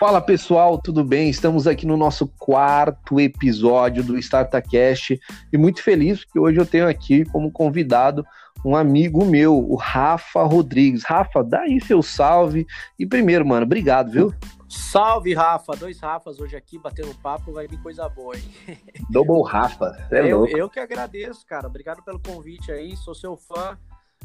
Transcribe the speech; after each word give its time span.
Fala 0.00 0.18
pessoal, 0.18 0.78
tudo 0.78 1.04
bem? 1.04 1.28
Estamos 1.28 1.66
aqui 1.66 1.86
no 1.86 1.94
nosso 1.94 2.26
quarto 2.38 3.20
episódio 3.20 4.02
do 4.02 4.16
StartaCast 4.16 5.20
e 5.52 5.58
muito 5.58 5.82
feliz 5.82 6.24
porque 6.24 6.38
hoje 6.38 6.58
eu 6.58 6.64
tenho 6.64 6.88
aqui 6.88 7.22
como 7.26 7.52
convidado 7.52 8.24
um 8.64 8.74
amigo 8.74 9.26
meu, 9.26 9.58
o 9.58 9.76
Rafa 9.76 10.42
Rodrigues. 10.42 11.04
Rafa, 11.04 11.44
dá 11.44 11.60
aí 11.60 11.78
seu 11.82 12.00
salve. 12.00 12.66
E 12.98 13.04
primeiro, 13.04 13.44
mano, 13.44 13.66
obrigado, 13.66 14.10
viu? 14.10 14.34
Salve, 14.70 15.34
Rafa! 15.34 15.76
Dois 15.76 16.00
Rafas 16.00 16.40
hoje 16.40 16.56
aqui 16.56 16.78
batendo 16.78 17.14
papo, 17.16 17.52
vai 17.52 17.68
vir 17.68 17.82
coisa 17.82 18.08
boa, 18.08 18.34
hein? 18.34 18.78
Double 19.10 19.42
Rafa, 19.46 20.08
é 20.10 20.32
eu, 20.32 20.38
louco. 20.38 20.56
eu 20.56 20.70
que 20.70 20.80
agradeço, 20.80 21.44
cara. 21.44 21.66
Obrigado 21.66 22.02
pelo 22.02 22.18
convite 22.18 22.72
aí, 22.72 22.96
sou 22.96 23.14
seu 23.14 23.36
fã, 23.36 23.76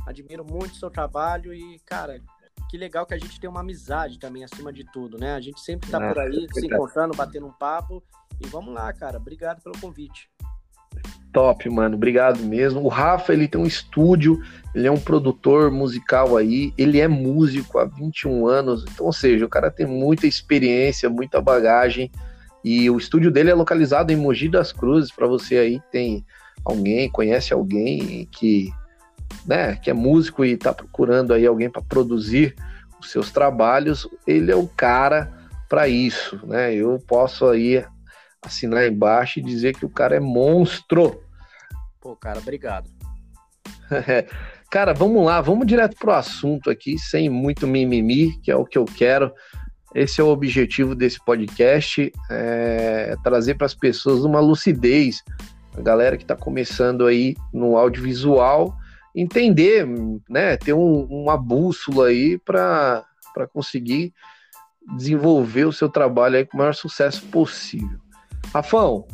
admiro 0.07 0.45
muito 0.45 0.71
o 0.71 0.77
seu 0.77 0.89
trabalho 0.89 1.53
e, 1.53 1.81
cara, 1.85 2.21
que 2.69 2.77
legal 2.77 3.05
que 3.05 3.13
a 3.13 3.17
gente 3.17 3.39
tem 3.39 3.49
uma 3.49 3.61
amizade 3.61 4.19
também 4.19 4.43
acima 4.43 4.71
de 4.73 4.83
tudo, 4.91 5.17
né? 5.17 5.35
A 5.35 5.41
gente 5.41 5.59
sempre 5.61 5.89
tá 5.89 5.99
por 5.99 6.19
aí, 6.19 6.47
se 6.51 6.65
encontrando, 6.65 7.15
batendo 7.15 7.47
um 7.47 7.51
papo. 7.51 8.03
E 8.43 8.47
vamos 8.47 8.73
lá, 8.73 8.91
cara. 8.91 9.17
Obrigado 9.17 9.61
pelo 9.61 9.79
convite. 9.79 10.29
Top, 11.31 11.69
mano. 11.69 11.95
Obrigado 11.95 12.39
mesmo. 12.39 12.81
O 12.81 12.87
Rafa, 12.87 13.33
ele 13.33 13.47
tem 13.47 13.59
um 13.59 13.65
estúdio, 13.65 14.41
ele 14.73 14.87
é 14.87 14.91
um 14.91 14.99
produtor 14.99 15.69
musical 15.69 16.37
aí, 16.37 16.73
ele 16.77 16.99
é 16.99 17.07
músico 17.07 17.77
há 17.77 17.85
21 17.85 18.47
anos. 18.47 18.85
Então, 18.89 19.05
ou 19.05 19.13
seja, 19.13 19.45
o 19.45 19.49
cara 19.49 19.69
tem 19.69 19.85
muita 19.85 20.27
experiência, 20.27 21.09
muita 21.09 21.41
bagagem. 21.41 22.11
E 22.63 22.89
o 22.89 22.97
estúdio 22.97 23.29
dele 23.29 23.51
é 23.51 23.53
localizado 23.53 24.11
em 24.11 24.15
Mogi 24.15 24.49
das 24.49 24.71
Cruzes, 24.71 25.11
para 25.11 25.27
você 25.27 25.57
aí 25.57 25.81
tem 25.91 26.25
alguém, 26.63 27.11
conhece 27.11 27.53
alguém 27.53 28.27
que 28.31 28.71
né, 29.45 29.75
que 29.75 29.89
é 29.89 29.93
músico 29.93 30.43
e 30.43 30.51
está 30.51 30.73
procurando 30.73 31.33
aí 31.33 31.45
alguém 31.45 31.69
para 31.69 31.81
produzir 31.81 32.55
os 32.99 33.11
seus 33.11 33.31
trabalhos, 33.31 34.07
ele 34.25 34.51
é 34.51 34.55
o 34.55 34.67
cara 34.67 35.31
para 35.69 35.87
isso, 35.87 36.39
né? 36.45 36.73
Eu 36.73 36.99
posso 37.07 37.47
aí 37.47 37.83
assinar 38.41 38.87
embaixo 38.87 39.39
e 39.39 39.43
dizer 39.43 39.75
que 39.75 39.85
o 39.85 39.89
cara 39.89 40.15
é 40.15 40.19
monstro. 40.19 41.21
Pô, 41.99 42.15
cara, 42.15 42.39
obrigado. 42.39 42.89
cara, 44.69 44.93
vamos 44.93 45.25
lá, 45.25 45.41
vamos 45.41 45.65
direto 45.65 45.95
pro 45.97 46.11
assunto 46.11 46.69
aqui, 46.69 46.97
sem 46.97 47.29
muito 47.29 47.67
mimimi, 47.67 48.39
que 48.41 48.51
é 48.51 48.55
o 48.55 48.65
que 48.65 48.77
eu 48.77 48.85
quero. 48.85 49.31
Esse 49.93 50.19
é 50.19 50.23
o 50.23 50.27
objetivo 50.27 50.93
desse 50.93 51.23
podcast, 51.23 52.11
é 52.29 53.15
trazer 53.23 53.55
para 53.55 53.65
as 53.65 53.73
pessoas 53.73 54.25
uma 54.25 54.41
lucidez. 54.41 55.23
A 55.77 55.81
galera 55.81 56.17
que 56.17 56.23
está 56.23 56.35
começando 56.35 57.05
aí 57.05 57.35
no 57.53 57.77
audiovisual, 57.77 58.75
entender, 59.15 59.87
né, 60.29 60.57
ter 60.57 60.73
um, 60.73 61.05
uma 61.05 61.37
bússola 61.37 62.07
aí 62.07 62.37
para 62.37 63.05
conseguir 63.53 64.13
desenvolver 64.97 65.65
o 65.65 65.73
seu 65.73 65.89
trabalho 65.89 66.35
aí 66.35 66.45
com 66.45 66.57
o 66.57 66.59
maior 66.59 66.73
sucesso 66.73 67.23
possível. 67.27 67.99
Rafão, 68.53 69.07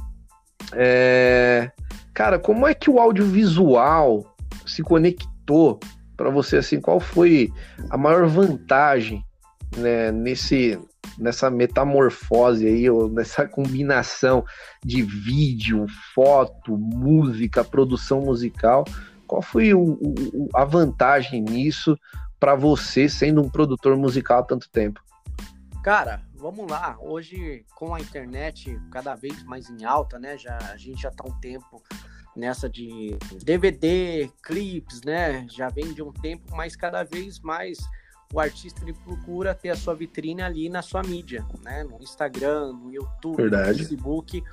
é... 0.73 1.71
cara, 2.13 2.39
como 2.39 2.67
é 2.67 2.73
que 2.73 2.89
o 2.89 2.99
audiovisual 2.99 4.35
se 4.65 4.81
conectou 4.81 5.79
para 6.17 6.29
você 6.29 6.57
assim? 6.57 6.81
Qual 6.81 6.99
foi 6.99 7.51
a 7.89 7.97
maior 7.97 8.27
vantagem 8.27 9.23
né, 9.77 10.11
nesse 10.11 10.79
nessa 11.17 11.49
metamorfose 11.49 12.65
aí 12.65 12.89
ou 12.89 13.09
nessa 13.09 13.45
combinação 13.47 14.43
de 14.83 15.01
vídeo, 15.01 15.85
foto, 16.15 16.77
música, 16.77 17.63
produção 17.63 18.21
musical 18.21 18.85
qual 19.31 19.41
foi 19.41 19.73
o, 19.73 19.93
o, 19.93 20.49
a 20.53 20.65
vantagem 20.65 21.41
nisso 21.41 21.97
para 22.37 22.53
você, 22.53 23.07
sendo 23.07 23.41
um 23.41 23.49
produtor 23.49 23.95
musical 23.95 24.39
há 24.39 24.43
tanto 24.43 24.69
tempo? 24.69 25.01
Cara, 25.81 26.21
vamos 26.35 26.69
lá. 26.69 26.97
Hoje, 26.99 27.65
com 27.77 27.95
a 27.95 28.01
internet 28.01 28.77
cada 28.91 29.15
vez 29.15 29.41
mais 29.43 29.69
em 29.69 29.85
alta, 29.85 30.19
né? 30.19 30.37
Já, 30.37 30.57
a 30.57 30.75
gente 30.75 31.01
já 31.01 31.07
está 31.07 31.25
um 31.25 31.31
tempo 31.39 31.81
nessa 32.35 32.69
de 32.69 33.15
DVD, 33.41 34.29
clips, 34.43 35.01
né? 35.05 35.47
Já 35.49 35.69
vem 35.69 35.93
de 35.93 36.03
um 36.03 36.11
tempo, 36.11 36.53
mas 36.53 36.75
cada 36.75 37.01
vez 37.05 37.39
mais 37.39 37.77
o 38.33 38.39
artista 38.39 38.83
ele 38.83 38.93
procura 38.93 39.55
ter 39.55 39.69
a 39.69 39.77
sua 39.77 39.95
vitrine 39.95 40.41
ali 40.41 40.67
na 40.67 40.81
sua 40.81 41.03
mídia, 41.03 41.45
né? 41.63 41.85
No 41.85 42.03
Instagram, 42.03 42.73
no 42.73 42.91
YouTube, 42.91 43.37
Verdade. 43.37 43.71
no 43.71 43.77
Facebook. 43.77 44.43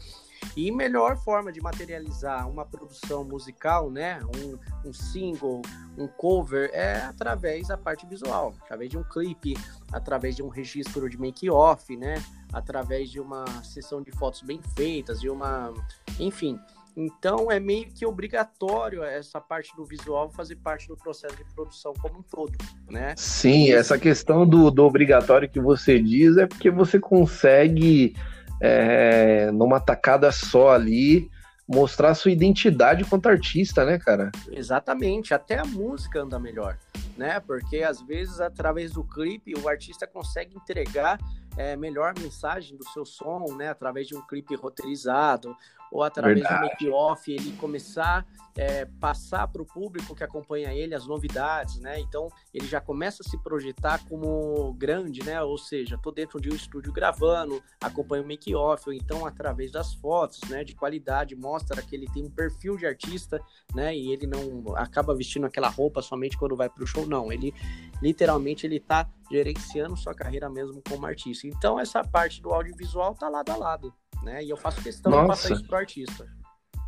E 0.57 0.71
melhor 0.71 1.17
forma 1.17 1.53
de 1.53 1.61
materializar 1.61 2.49
uma 2.49 2.65
produção 2.65 3.25
musical, 3.25 3.91
né, 3.91 4.21
um, 4.37 4.89
um 4.89 4.93
single, 4.93 5.63
um 5.97 6.07
cover, 6.07 6.71
é 6.73 6.97
através 7.03 7.69
da 7.69 7.77
parte 7.77 8.07
visual, 8.07 8.55
através 8.63 8.91
de 8.91 8.99
um 8.99 9.03
clipe, 9.03 9.57
através 9.93 10.37
de 10.37 10.43
um 10.43 10.49
registro 10.49 11.09
de 11.09 11.19
make-off, 11.19 11.97
né, 11.97 12.23
através 12.53 13.11
de 13.11 13.21
uma 13.21 13.45
sessão 13.63 14.03
de 14.03 14.11
fotos 14.13 14.43
bem 14.43 14.61
feitas, 14.77 15.21
de 15.21 15.29
uma, 15.29 15.73
enfim. 16.19 16.59
Então 17.01 17.49
é 17.49 17.61
meio 17.61 17.87
que 17.93 18.05
obrigatório 18.05 19.05
essa 19.05 19.41
parte 19.41 19.75
do 19.77 19.85
visual 19.85 20.29
fazer 20.33 20.57
parte 20.57 20.89
do 20.89 20.97
processo 20.97 21.37
de 21.37 21.45
produção 21.55 21.95
como 21.95 22.19
um 22.19 22.23
todo, 22.23 22.59
né? 22.91 23.15
Sim, 23.17 23.71
essa 23.71 23.97
questão 23.97 24.45
do, 24.45 24.69
do 24.69 24.85
obrigatório 24.85 25.49
que 25.49 25.61
você 25.61 26.03
diz 26.03 26.37
é 26.37 26.47
porque 26.49 26.73
você 26.73 26.99
consegue 26.99 28.17
é, 28.61 29.51
numa 29.51 29.81
tacada 29.81 30.31
só 30.33 30.71
ali, 30.71 31.31
mostrar 31.69 32.15
sua 32.15 32.31
identidade 32.31 33.05
quanto 33.05 33.29
artista, 33.29 33.85
né, 33.85 33.99
cara? 33.99 34.31
Exatamente, 34.51 35.35
até 35.35 35.59
a 35.59 35.65
música 35.65 36.23
anda 36.23 36.39
melhor, 36.39 36.79
né? 37.17 37.41
Porque 37.41 37.83
às 37.83 38.01
vezes, 38.01 38.41
através 38.41 38.93
do 38.93 39.05
clipe, 39.05 39.55
o 39.55 39.69
artista 39.69 40.07
consegue 40.07 40.57
entregar 40.57 41.19
é, 41.59 41.77
melhor 41.77 42.15
mensagem 42.19 42.77
do 42.77 42.85
seu 42.89 43.05
som, 43.05 43.45
né? 43.57 43.69
Através 43.69 44.07
de 44.07 44.17
um 44.17 44.23
clipe 44.23 44.55
roteirizado, 44.55 45.57
ou 45.91 46.03
através 46.03 46.41
Verdade. 46.41 46.61
do 46.61 46.69
make-off, 46.69 47.33
ele 47.33 47.53
começar 47.57 48.25
é, 48.57 48.85
passar 49.01 49.47
para 49.47 49.63
o 49.63 49.65
público 49.65 50.15
que 50.15 50.25
acompanha 50.25 50.75
ele 50.75 50.95
as 50.95 51.07
novidades, 51.07 51.79
né? 51.79 51.99
Então 52.01 52.29
ele 52.53 52.67
já 52.67 52.81
começa 52.81 53.23
a 53.23 53.29
se 53.29 53.39
projetar 53.39 54.05
como 54.09 54.73
grande, 54.75 55.25
né? 55.25 55.41
Ou 55.43 55.57
seja, 55.57 55.97
tô 55.97 56.11
dentro 56.11 56.41
de 56.41 56.51
um 56.51 56.55
estúdio 56.55 56.93
gravando, 56.93 57.63
acompanho 57.81 58.25
o 58.25 58.27
make-off, 58.27 58.89
ou 58.89 58.93
então 58.93 59.25
através 59.25 59.71
das 59.71 59.95
fotos, 59.95 60.41
né? 60.49 60.65
De 60.65 60.75
qualidade, 60.75 61.37
mostra 61.37 61.81
que 61.81 61.95
ele 61.95 62.07
tem 62.13 62.25
um 62.25 62.31
perfil 62.31 62.77
de 62.77 62.87
artista, 62.87 63.41
né? 63.75 63.97
E 63.97 64.13
ele 64.13 64.27
não 64.27 64.77
acaba 64.77 65.15
vestindo 65.15 65.47
aquela 65.47 65.69
roupa 65.69 66.03
somente 66.03 66.37
quando 66.37 66.57
vai 66.57 66.69
para 66.69 66.85
o 66.85 66.87
show, 66.87 67.07
não. 67.07 67.33
Ele 67.33 67.55
literalmente 68.03 68.67
ele 68.67 68.81
tá 68.81 69.09
gerenciando 69.31 69.97
sua 69.97 70.15
carreira 70.15 70.49
mesmo 70.49 70.83
como 70.89 71.07
artista. 71.07 71.47
Então 71.47 71.79
essa 71.79 72.03
parte 72.03 72.41
do 72.41 72.51
audiovisual 72.51 73.15
tá 73.15 73.29
lado 73.29 73.51
a 73.51 73.57
lado 73.57 73.93
né? 74.23 74.43
E 74.43 74.51
eu 74.51 74.57
faço 74.57 74.83
questão 74.83 75.11
Nossa. 75.11 75.23
de 75.23 75.29
passar 75.29 75.55
isso 75.55 75.67
pro 75.67 75.77
artista. 75.77 76.27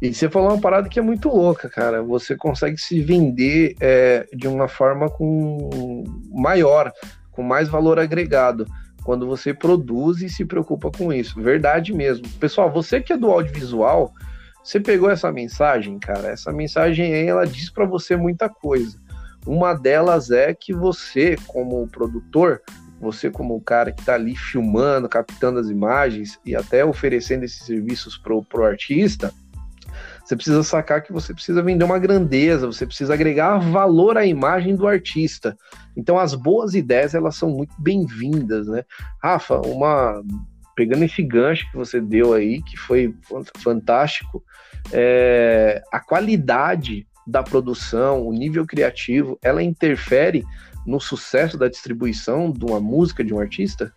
E 0.03 0.15
você 0.15 0.31
falou 0.31 0.51
uma 0.51 0.61
parada 0.61 0.89
que 0.89 0.99
é 0.99 1.03
muito 1.03 1.29
louca, 1.29 1.69
cara. 1.69 2.03
Você 2.03 2.35
consegue 2.35 2.79
se 2.79 3.01
vender 3.01 3.75
é, 3.81 4.27
de 4.33 4.49
uma 4.49 4.67
forma 4.67 5.11
com 5.11 6.05
maior, 6.31 6.91
com 7.31 7.43
mais 7.43 7.69
valor 7.69 7.99
agregado, 7.99 8.67
quando 9.05 9.27
você 9.27 9.53
produz 9.53 10.23
e 10.23 10.29
se 10.29 10.45
preocupa 10.45 10.91
com 10.91 11.13
isso. 11.13 11.41
Verdade 11.41 11.93
mesmo. 11.93 12.27
Pessoal, 12.41 12.71
você 12.71 13.01
que 13.01 13.13
é 13.13 13.17
do 13.17 13.31
audiovisual, 13.31 14.11
você 14.65 14.81
pegou 14.81 15.11
essa 15.11 15.31
mensagem, 15.31 15.99
cara? 15.99 16.29
Essa 16.29 16.51
mensagem 16.51 17.13
aí, 17.13 17.27
ela 17.27 17.47
diz 17.47 17.69
para 17.69 17.85
você 17.85 18.17
muita 18.17 18.49
coisa. 18.49 18.99
Uma 19.47 19.75
delas 19.75 20.31
é 20.31 20.55
que 20.55 20.73
você, 20.73 21.37
como 21.47 21.89
produtor, 21.89 22.63
você 23.01 23.31
como 23.31 23.57
o 23.57 23.61
cara 23.61 23.91
que 23.91 24.01
está 24.01 24.15
ali 24.15 24.37
filmando, 24.37 25.09
captando 25.09 25.59
as 25.59 25.69
imagens 25.69 26.39
e 26.45 26.55
até 26.55 26.85
oferecendo 26.85 27.45
esses 27.45 27.65
serviços 27.65 28.19
pro, 28.19 28.43
pro 28.45 28.65
artista, 28.65 29.33
você 30.23 30.37
precisa 30.37 30.63
sacar 30.63 31.03
que 31.03 31.13
você 31.13 31.35
precisa 31.35 31.63
vender 31.63 31.85
uma 31.85 31.99
grandeza, 31.99 32.67
você 32.67 32.87
precisa 32.87 33.15
agregar 33.15 33.59
valor 33.59 34.17
à 34.17 34.25
imagem 34.25 34.77
do 34.77 34.87
artista. 34.87 35.57
Então 35.97 36.19
as 36.19 36.35
boas 36.35 36.75
ideias 36.75 37.15
elas 37.15 37.35
são 37.35 37.51
muito 37.51 37.75
bem-vindas, 37.79 38.69
né? 38.69 38.85
Rafa, 39.21 39.61
uma 39.67 40.23
pegando 40.77 41.05
esse 41.05 41.23
gancho 41.23 41.69
que 41.71 41.77
você 41.77 42.01
deu 42.01 42.33
aí, 42.33 42.63
que 42.63 42.77
foi 42.77 43.15
fantástico, 43.59 44.43
é, 44.93 45.83
a 45.93 46.01
qualidade 46.01 47.07
da 47.31 47.43
produção, 47.43 48.27
o 48.27 48.33
nível 48.33 48.67
criativo, 48.67 49.39
ela 49.41 49.63
interfere 49.63 50.45
no 50.85 51.01
sucesso 51.01 51.57
da 51.57 51.69
distribuição 51.69 52.51
de 52.51 52.65
uma 52.65 52.81
música 52.81 53.23
de 53.23 53.33
um 53.33 53.39
artista? 53.39 53.93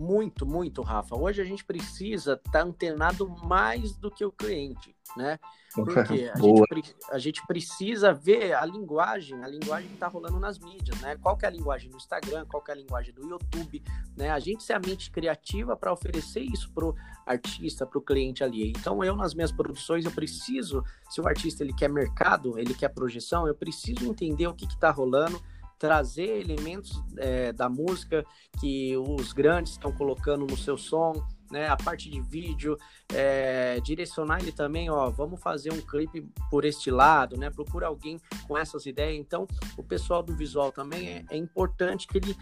Muito, 0.00 0.46
muito, 0.46 0.80
Rafa. 0.80 1.14
Hoje 1.14 1.42
a 1.42 1.44
gente 1.44 1.62
precisa 1.62 2.32
estar 2.32 2.50
tá 2.50 2.62
antenado 2.62 3.28
mais 3.44 3.94
do 3.94 4.10
que 4.10 4.24
o 4.24 4.32
cliente, 4.32 4.96
né? 5.14 5.38
Porque 5.74 6.30
a, 6.32 6.38
gente, 6.38 6.96
a 7.10 7.18
gente 7.18 7.46
precisa 7.46 8.10
ver 8.10 8.54
a 8.54 8.64
linguagem, 8.64 9.44
a 9.44 9.46
linguagem 9.46 9.88
que 9.88 9.94
está 9.94 10.08
rolando 10.08 10.40
nas 10.40 10.58
mídias, 10.58 10.98
né? 11.02 11.18
Qual 11.20 11.38
é 11.42 11.46
a 11.46 11.50
linguagem 11.50 11.90
do 11.90 11.98
Instagram, 11.98 12.46
qual 12.46 12.64
é 12.66 12.72
a 12.72 12.76
linguagem 12.76 13.12
do 13.12 13.28
YouTube, 13.28 13.82
né? 14.16 14.30
A 14.30 14.38
gente 14.38 14.62
ser 14.62 14.72
a 14.72 14.80
mente 14.80 15.10
criativa 15.10 15.76
para 15.76 15.92
oferecer 15.92 16.40
isso 16.40 16.72
pro 16.72 16.94
artista, 17.26 17.84
pro 17.84 18.00
cliente 18.00 18.42
ali. 18.42 18.70
Então 18.70 19.04
eu 19.04 19.14
nas 19.14 19.34
minhas 19.34 19.52
produções 19.52 20.06
eu 20.06 20.12
preciso, 20.12 20.82
se 21.10 21.20
o 21.20 21.28
artista 21.28 21.62
ele 21.62 21.74
quer 21.74 21.90
mercado, 21.90 22.58
ele 22.58 22.72
quer 22.72 22.88
projeção, 22.88 23.46
eu 23.46 23.54
preciso 23.54 24.06
entender 24.06 24.46
o 24.46 24.54
que 24.54 24.64
está 24.64 24.90
rolando 24.90 25.38
trazer 25.80 26.42
elementos 26.42 27.02
é, 27.16 27.52
da 27.54 27.68
música 27.68 28.22
que 28.60 28.94
os 28.98 29.32
grandes 29.32 29.72
estão 29.72 29.90
colocando 29.90 30.46
no 30.46 30.56
seu 30.56 30.76
som, 30.76 31.14
né? 31.50 31.68
A 31.68 31.76
parte 31.76 32.10
de 32.10 32.20
vídeo, 32.20 32.76
é, 33.12 33.80
direcionar 33.80 34.40
ele 34.40 34.52
também, 34.52 34.90
ó, 34.90 35.10
vamos 35.10 35.40
fazer 35.40 35.72
um 35.72 35.80
clipe 35.80 36.28
por 36.50 36.64
este 36.64 36.90
lado, 36.90 37.36
né? 37.36 37.50
Procura 37.50 37.86
alguém 37.86 38.20
com 38.46 38.56
essas 38.56 38.86
ideias. 38.86 39.18
Então, 39.18 39.46
o 39.76 39.82
pessoal 39.82 40.22
do 40.22 40.34
visual 40.34 40.72
também 40.72 41.08
é, 41.08 41.24
é 41.30 41.36
importante 41.36 42.06
que 42.06 42.18
ele 42.18 42.36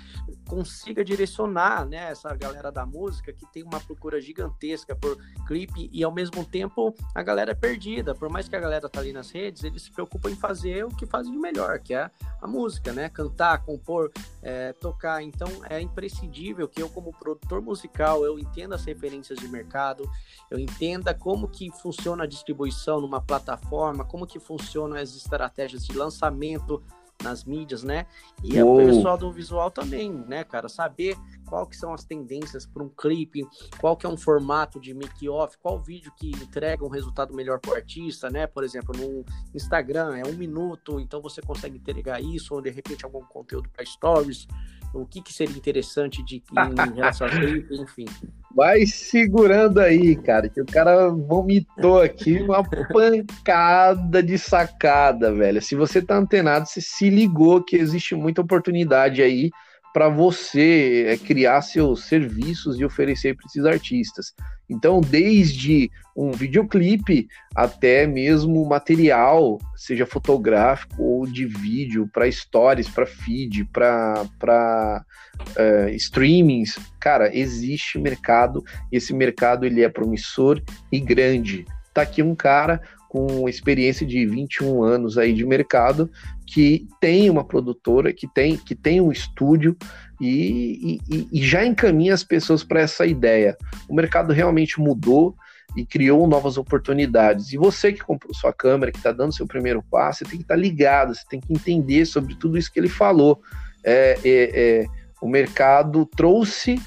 consiga 0.46 1.05
direcionar, 1.05 1.87
né? 1.87 2.10
Essa 2.10 2.34
galera 2.34 2.70
da 2.70 2.84
música 2.84 3.32
que 3.32 3.46
tem 3.52 3.62
uma 3.62 3.81
procura 3.81 4.20
gigantesca 4.20 4.94
por 4.94 5.16
clipe 5.46 5.88
e 5.93 6.04
ao 6.04 6.12
mesmo 6.12 6.44
tempo 6.44 6.94
a 7.14 7.22
galera 7.22 7.52
é 7.52 7.54
perdida. 7.54 8.14
Por 8.14 8.28
mais 8.28 8.49
que 8.49 8.56
a 8.56 8.61
galera 8.61 8.88
tá 8.88 9.00
ali 9.00 9.12
nas 9.12 9.31
redes, 9.31 9.64
eles 9.64 9.82
se 9.82 9.90
preocupam 9.90 10.31
em 10.31 10.37
fazer 10.37 10.84
o 10.84 10.88
que 10.88 11.06
fazem 11.06 11.32
de 11.32 11.38
melhor, 11.38 11.78
que 11.78 11.94
é 11.94 12.11
a 12.40 12.46
música, 12.46 12.93
né? 12.93 13.08
Cantar, 13.08 13.64
compor, 13.64 14.12
é, 14.43 14.72
tocar. 14.72 15.22
Então, 15.22 15.49
é 15.69 15.81
imprescindível 15.81 16.69
que 16.69 16.82
eu, 16.82 16.88
como 16.88 17.12
produtor 17.12 17.61
musical, 17.61 18.25
eu 18.25 18.38
entenda 18.38 18.75
as 18.75 18.82
referências 18.99 19.39
de 19.39 19.47
mercado, 19.49 20.11
eu 20.50 20.59
entenda 20.59 21.15
como 21.15 21.49
que 21.49 21.71
funciona 21.71 22.25
a 22.25 22.27
distribuição 22.27 23.00
numa 23.00 23.21
plataforma, 23.21 24.05
como 24.05 24.27
que 24.27 24.41
funcionam 24.41 24.97
as 24.97 25.15
estratégias 25.15 25.87
de 25.87 25.97
lançamento 25.97 26.83
nas 27.23 27.45
mídias, 27.45 27.83
né? 27.83 28.06
E 28.45 28.61
Uou. 28.62 28.81
o 28.81 28.87
pessoal 28.87 29.19
do 29.19 29.33
visual 29.33 29.71
também, 29.71 30.12
né, 30.12 30.45
cara? 30.45 30.69
Saber 30.69 31.17
qual 31.49 31.67
que 31.67 31.77
são 31.77 31.93
as 31.93 32.05
tendências 32.05 32.65
para 32.65 32.83
um 32.83 32.89
clipe, 32.89 33.45
qual 33.81 33.97
que 33.97 34.06
é 34.06 34.09
um 34.09 34.17
formato 34.17 34.81
de 34.81 34.95
make-off, 34.95 35.59
qual 35.59 35.79
vídeo 35.79 36.12
que 36.17 36.31
entrega 36.31 36.85
um 36.85 36.89
resultado 36.89 37.35
melhor 37.35 37.59
para 37.59 37.73
o 37.73 37.75
artista, 37.75 38.31
né? 38.31 38.47
Por 38.47 38.62
exemplo, 38.62 38.95
no 38.97 39.25
Instagram 39.55 40.17
é 40.17 40.27
um 40.27 40.35
minuto, 40.35 41.00
então 41.00 41.21
você 41.21 41.43
consegue 41.43 41.77
entregar 41.77 42.23
isso, 42.23 42.55
ou 42.55 42.62
de 42.62 42.71
repente 42.71 43.05
algum 43.05 43.25
conteúdo 43.25 43.69
para 43.69 43.85
stories, 43.85 44.47
o 44.95 45.05
que, 45.05 45.21
que 45.21 45.33
seria 45.33 45.56
interessante 45.56 46.23
de, 46.23 46.37
em 46.37 46.95
relação 46.95 47.27
a 47.27 47.31
clipe, 47.31 47.75
enfim. 47.75 48.06
Vai 48.55 48.87
segurando 48.87 49.79
aí, 49.79 50.17
cara, 50.17 50.49
que 50.49 50.61
o 50.61 50.67
cara 50.67 51.11
vomitou 51.11 52.00
aqui 52.00 52.41
uma 52.41 52.65
pancada 52.65 54.23
de 54.23 54.39
sacada, 54.39 55.33
velho. 55.33 55.61
Se 55.61 55.75
você 55.75 56.00
tá 56.00 56.17
antenado, 56.17 56.67
você 56.67 56.81
se 56.81 57.11
ligou 57.11 57.62
que 57.62 57.77
existe 57.77 58.15
muita 58.15 58.41
oportunidade 58.41 59.23
aí 59.23 59.50
para 59.93 60.09
você 60.09 61.06
é, 61.09 61.17
criar 61.17 61.61
seus 61.62 62.05
serviços 62.05 62.79
e 62.81 62.85
oferecer 62.85 63.37
para 63.37 63.47
esses 63.47 63.65
artistas. 63.65 64.33
Então, 64.69 65.00
desde 65.00 65.91
um 66.15 66.32
videoclipe 66.32 67.29
até 67.55 68.06
mesmo 68.06 68.67
material, 68.67 69.59
seja 69.76 70.05
fotográfico 70.05 71.03
ou 71.03 71.26
de 71.26 71.47
vídeo, 71.47 72.09
para 72.12 72.31
stories, 72.31 72.88
para 72.88 73.06
feed, 73.06 73.65
para 73.67 75.05
uh, 75.41 75.88
streamings, 75.91 76.79
cara, 77.00 77.35
existe 77.35 77.99
mercado. 77.99 78.62
Esse 78.93 79.15
mercado 79.15 79.65
ele 79.65 79.82
é 79.82 79.88
promissor 79.88 80.61
e 80.93 81.00
grande. 81.00 81.64
Tá 81.94 82.03
aqui 82.03 82.23
um 82.23 82.35
cara 82.35 82.81
com 83.09 83.49
experiência 83.49 84.06
de 84.06 84.26
21 84.26 84.82
anos 84.82 85.17
aí 85.17 85.32
de 85.32 85.44
mercado, 85.47 86.11
que 86.47 86.87
tem 87.00 87.31
uma 87.31 87.43
produtora, 87.43 88.12
que 88.12 88.29
tem, 88.29 88.56
que 88.56 88.75
tem 88.75 89.00
um 89.00 89.11
estúdio 89.11 89.76
e, 90.20 91.00
e, 91.09 91.29
e 91.32 91.43
já 91.43 91.65
encaminha 91.65 92.15
as 92.15 92.25
pessoas 92.25 92.65
para 92.65 92.81
essa 92.81 93.06
ideia. 93.06 93.56
O 93.88 93.94
mercado 93.94 94.32
realmente 94.32 94.81
mudou 94.81 95.37
e 95.76 95.85
criou 95.85 96.26
novas 96.26 96.56
oportunidades. 96.56 97.53
E 97.53 97.56
você 97.56 97.93
que 97.93 98.03
comprou 98.03 98.35
sua 98.35 98.53
câmera, 98.53 98.91
que 98.91 98.99
está 98.99 99.12
dando 99.12 99.35
seu 99.35 99.47
primeiro 99.47 99.82
passo, 99.82 100.20
você 100.20 100.25
tem 100.25 100.38
que 100.38 100.44
estar 100.44 100.55
tá 100.55 100.61
ligado, 100.61 101.15
você 101.15 101.23
tem 101.29 101.41
que 101.41 101.53
entender 101.53 102.05
sobre 102.06 102.35
tudo 102.35 102.59
isso 102.59 102.73
que 102.73 102.81
ele 102.81 102.88
falou. 102.88 103.41
É, 103.85 104.19
é, 104.25 104.82
é, 104.82 104.87
o 105.20 105.29
mercado 105.29 106.05
trouxe, 106.05 106.81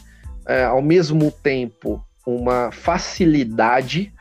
é, 0.48 0.64
ao 0.64 0.82
mesmo 0.82 1.32
tempo, 1.32 2.04
uma 2.26 2.72
facilidade 2.72 4.14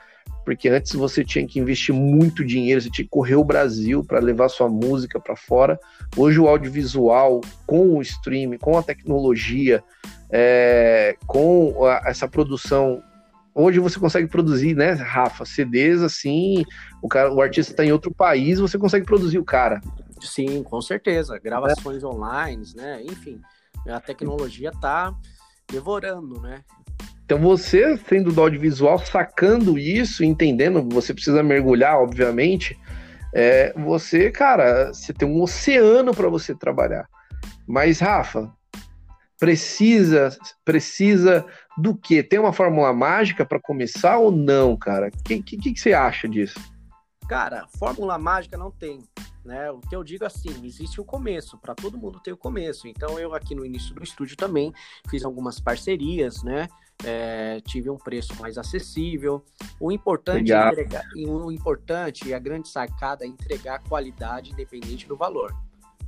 porque 0.50 0.68
antes 0.68 0.92
você 0.94 1.24
tinha 1.24 1.46
que 1.46 1.60
investir 1.60 1.94
muito 1.94 2.44
dinheiro, 2.44 2.80
você 2.80 2.90
tinha 2.90 3.04
que 3.04 3.10
correr 3.10 3.36
o 3.36 3.44
Brasil 3.44 4.02
para 4.02 4.18
levar 4.18 4.48
sua 4.48 4.68
música 4.68 5.20
para 5.20 5.36
fora. 5.36 5.78
Hoje 6.16 6.40
o 6.40 6.48
audiovisual, 6.48 7.40
com 7.64 7.96
o 7.96 8.02
streaming, 8.02 8.58
com 8.58 8.76
a 8.76 8.82
tecnologia, 8.82 9.80
é, 10.28 11.16
com 11.24 11.86
a, 11.86 12.02
essa 12.10 12.26
produção 12.26 13.00
hoje 13.54 13.78
você 13.78 14.00
consegue 14.00 14.26
produzir, 14.26 14.74
né, 14.74 14.90
Rafa, 14.92 15.44
CDs 15.44 16.02
assim, 16.02 16.64
o 17.00 17.06
cara, 17.06 17.32
o 17.32 17.40
artista 17.40 17.72
está 17.72 17.84
em 17.84 17.92
outro 17.92 18.12
país, 18.12 18.58
você 18.58 18.76
consegue 18.76 19.06
produzir 19.06 19.38
o 19.38 19.44
cara. 19.44 19.80
Sim, 20.20 20.64
com 20.64 20.82
certeza, 20.82 21.38
gravações 21.38 22.02
é. 22.02 22.06
online, 22.06 22.64
né, 22.74 23.00
enfim, 23.04 23.40
a 23.86 24.00
tecnologia 24.00 24.70
está 24.70 25.14
devorando, 25.70 26.40
né? 26.40 26.64
Então 27.30 27.40
você, 27.40 27.96
sendo 27.96 28.32
do 28.32 28.40
audiovisual, 28.40 28.98
sacando 28.98 29.78
isso, 29.78 30.24
entendendo, 30.24 30.82
você 30.90 31.14
precisa 31.14 31.44
mergulhar, 31.44 31.96
obviamente, 31.96 32.76
é, 33.32 33.72
você, 33.74 34.32
cara, 34.32 34.92
você 34.92 35.12
tem 35.12 35.28
um 35.28 35.40
oceano 35.40 36.12
para 36.12 36.28
você 36.28 36.56
trabalhar. 36.56 37.08
Mas, 37.68 38.00
Rafa, 38.00 38.52
precisa 39.38 40.36
precisa 40.64 41.46
do 41.78 41.94
quê? 41.94 42.20
Tem 42.20 42.40
uma 42.40 42.52
fórmula 42.52 42.92
mágica 42.92 43.44
para 43.44 43.60
começar 43.60 44.18
ou 44.18 44.32
não, 44.32 44.76
cara? 44.76 45.06
O 45.06 45.22
que, 45.22 45.40
que, 45.40 45.56
que 45.56 45.78
você 45.78 45.92
acha 45.92 46.28
disso? 46.28 46.58
Cara, 47.28 47.64
fórmula 47.78 48.18
mágica 48.18 48.58
não 48.58 48.72
tem. 48.72 49.04
Né? 49.44 49.70
O 49.70 49.80
que 49.80 49.96
eu 49.96 50.04
digo 50.04 50.24
assim, 50.24 50.50
existe 50.64 51.00
o 51.00 51.04
começo, 51.04 51.58
para 51.58 51.74
todo 51.74 51.96
mundo 51.96 52.20
tem 52.20 52.32
o 52.32 52.36
começo. 52.36 52.86
Então 52.86 53.18
eu 53.18 53.34
aqui 53.34 53.54
no 53.54 53.64
início 53.64 53.94
do 53.94 54.02
estúdio 54.02 54.36
também 54.36 54.72
fiz 55.08 55.24
algumas 55.24 55.58
parcerias, 55.58 56.42
né? 56.42 56.68
é, 57.04 57.60
tive 57.60 57.90
um 57.90 57.96
preço 57.96 58.34
mais 58.40 58.58
acessível. 58.58 59.44
O 59.78 59.90
importante, 59.90 60.52
é 60.52 60.68
entregar, 60.68 61.04
o 61.16 61.50
importante 61.50 62.28
e 62.28 62.34
a 62.34 62.38
grande 62.38 62.68
sacada 62.68 63.24
é 63.24 63.28
entregar 63.28 63.82
qualidade 63.82 64.52
independente 64.52 65.06
do 65.06 65.16
valor. 65.16 65.54